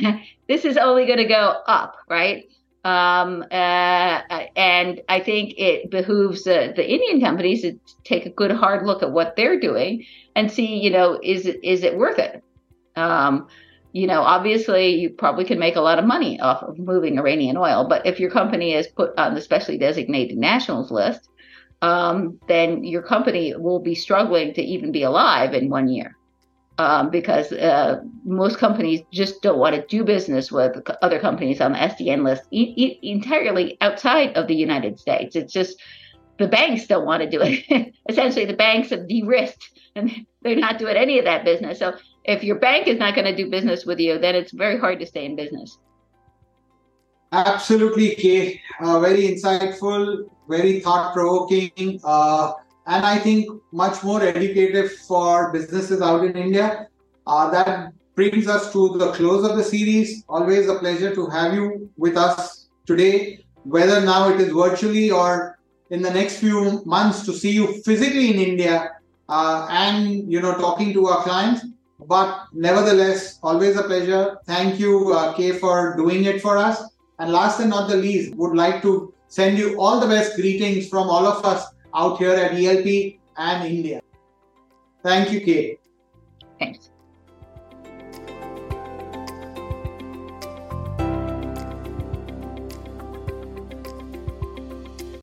this 0.48 0.64
is 0.64 0.76
only 0.76 1.06
going 1.06 1.18
to 1.18 1.28
go 1.28 1.54
up, 1.66 1.96
right? 2.08 2.44
Um, 2.84 3.42
uh, 3.50 4.20
and 4.56 5.02
I 5.08 5.20
think 5.20 5.54
it 5.58 5.90
behooves 5.90 6.44
the, 6.44 6.72
the 6.74 6.88
Indian 6.88 7.20
companies 7.20 7.62
to 7.62 7.78
take 8.04 8.24
a 8.24 8.30
good 8.30 8.52
hard 8.52 8.86
look 8.86 9.02
at 9.02 9.10
what 9.10 9.36
they're 9.36 9.60
doing 9.60 10.06
and 10.34 10.50
see, 10.50 10.76
you 10.76 10.90
know, 10.90 11.18
is 11.22 11.46
it 11.46 11.62
is 11.62 11.82
it 11.82 11.96
worth 11.96 12.18
it? 12.18 12.42
Um, 12.96 13.48
you 13.92 14.06
know, 14.06 14.22
obviously 14.22 14.94
you 14.94 15.10
probably 15.10 15.44
can 15.44 15.58
make 15.58 15.76
a 15.76 15.80
lot 15.80 15.98
of 15.98 16.04
money 16.04 16.40
off 16.40 16.62
of 16.62 16.78
moving 16.78 17.18
Iranian 17.18 17.56
oil, 17.56 17.86
but 17.88 18.06
if 18.06 18.20
your 18.20 18.30
company 18.30 18.74
is 18.74 18.86
put 18.86 19.18
on 19.18 19.34
the 19.34 19.40
specially 19.40 19.78
designated 19.78 20.38
nationals 20.38 20.90
list, 20.90 21.28
um, 21.82 22.38
then 22.48 22.84
your 22.84 23.02
company 23.02 23.54
will 23.56 23.78
be 23.78 23.94
struggling 23.94 24.54
to 24.54 24.62
even 24.62 24.92
be 24.92 25.02
alive 25.02 25.54
in 25.54 25.68
one 25.68 25.88
year. 25.88 26.16
Um, 26.78 27.10
because 27.10 27.50
uh, 27.50 28.00
most 28.24 28.58
companies 28.58 29.00
just 29.12 29.42
don't 29.42 29.58
want 29.58 29.74
to 29.74 29.84
do 29.88 30.04
business 30.04 30.52
with 30.52 30.80
other 31.02 31.18
companies 31.18 31.60
on 31.60 31.72
the 31.72 31.78
SDN 31.78 32.22
list 32.22 32.44
e- 32.52 32.72
e- 32.76 33.10
entirely 33.10 33.76
outside 33.80 34.36
of 34.36 34.46
the 34.46 34.54
United 34.54 35.00
States. 35.00 35.34
It's 35.34 35.52
just 35.52 35.82
the 36.38 36.46
banks 36.46 36.86
don't 36.86 37.04
want 37.04 37.24
to 37.24 37.28
do 37.28 37.40
it. 37.42 37.94
Essentially, 38.08 38.44
the 38.44 38.54
banks 38.54 38.90
have 38.90 39.08
de-risked 39.08 39.72
and 39.96 40.24
they're 40.42 40.54
not 40.54 40.78
doing 40.78 40.96
any 40.96 41.18
of 41.18 41.24
that 41.24 41.44
business. 41.44 41.80
So 41.80 41.94
if 42.24 42.44
your 42.44 42.60
bank 42.60 42.86
is 42.86 42.98
not 42.98 43.16
going 43.16 43.24
to 43.24 43.34
do 43.34 43.50
business 43.50 43.84
with 43.84 43.98
you, 43.98 44.18
then 44.18 44.36
it's 44.36 44.52
very 44.52 44.78
hard 44.78 45.00
to 45.00 45.06
stay 45.06 45.24
in 45.24 45.34
business. 45.34 45.78
Absolutely, 47.32 48.14
Kay. 48.14 48.60
Uh, 48.80 49.00
very 49.00 49.28
insightful, 49.28 50.28
very 50.48 50.80
thought 50.80 51.12
provoking, 51.12 52.00
uh, 52.04 52.52
and 52.86 53.04
I 53.04 53.18
think 53.18 53.50
much 53.70 54.02
more 54.02 54.22
educative 54.22 54.92
for 55.06 55.52
businesses 55.52 56.00
out 56.00 56.24
in 56.24 56.36
India. 56.36 56.88
Uh, 57.26 57.50
that 57.50 57.92
brings 58.14 58.48
us 58.48 58.72
to 58.72 58.96
the 58.96 59.12
close 59.12 59.44
of 59.48 59.56
the 59.58 59.64
series. 59.64 60.24
Always 60.28 60.68
a 60.68 60.78
pleasure 60.78 61.14
to 61.14 61.26
have 61.26 61.52
you 61.52 61.90
with 61.98 62.16
us 62.16 62.68
today, 62.86 63.44
whether 63.64 64.00
now 64.00 64.30
it 64.30 64.40
is 64.40 64.50
virtually 64.52 65.10
or 65.10 65.58
in 65.90 66.00
the 66.00 66.10
next 66.10 66.38
few 66.38 66.82
months 66.86 67.24
to 67.26 67.32
see 67.34 67.50
you 67.50 67.82
physically 67.82 68.30
in 68.30 68.38
India 68.40 68.92
uh, 69.28 69.66
and 69.70 70.32
you 70.32 70.40
know 70.40 70.54
talking 70.54 70.94
to 70.94 71.06
our 71.08 71.22
clients. 71.24 71.66
But 72.06 72.46
nevertheless, 72.54 73.38
always 73.42 73.76
a 73.76 73.82
pleasure. 73.82 74.38
Thank 74.46 74.80
you, 74.80 75.12
uh, 75.12 75.34
Kay, 75.34 75.52
for 75.58 75.94
doing 75.96 76.24
it 76.24 76.40
for 76.40 76.56
us. 76.56 76.82
And 77.18 77.32
last 77.32 77.60
and 77.60 77.70
not 77.70 77.88
the 77.88 77.96
least, 77.96 78.34
would 78.36 78.54
like 78.54 78.82
to 78.82 79.12
send 79.28 79.58
you 79.58 79.78
all 79.78 80.00
the 80.00 80.06
best 80.06 80.36
greetings 80.36 80.88
from 80.88 81.08
all 81.08 81.26
of 81.26 81.44
us 81.44 81.66
out 81.94 82.18
here 82.18 82.34
at 82.34 82.52
ELP 82.52 83.20
and 83.36 83.66
India. 83.66 84.00
Thank 85.02 85.32
you, 85.32 85.40
Kay. 85.40 85.78
Thanks. 86.58 86.90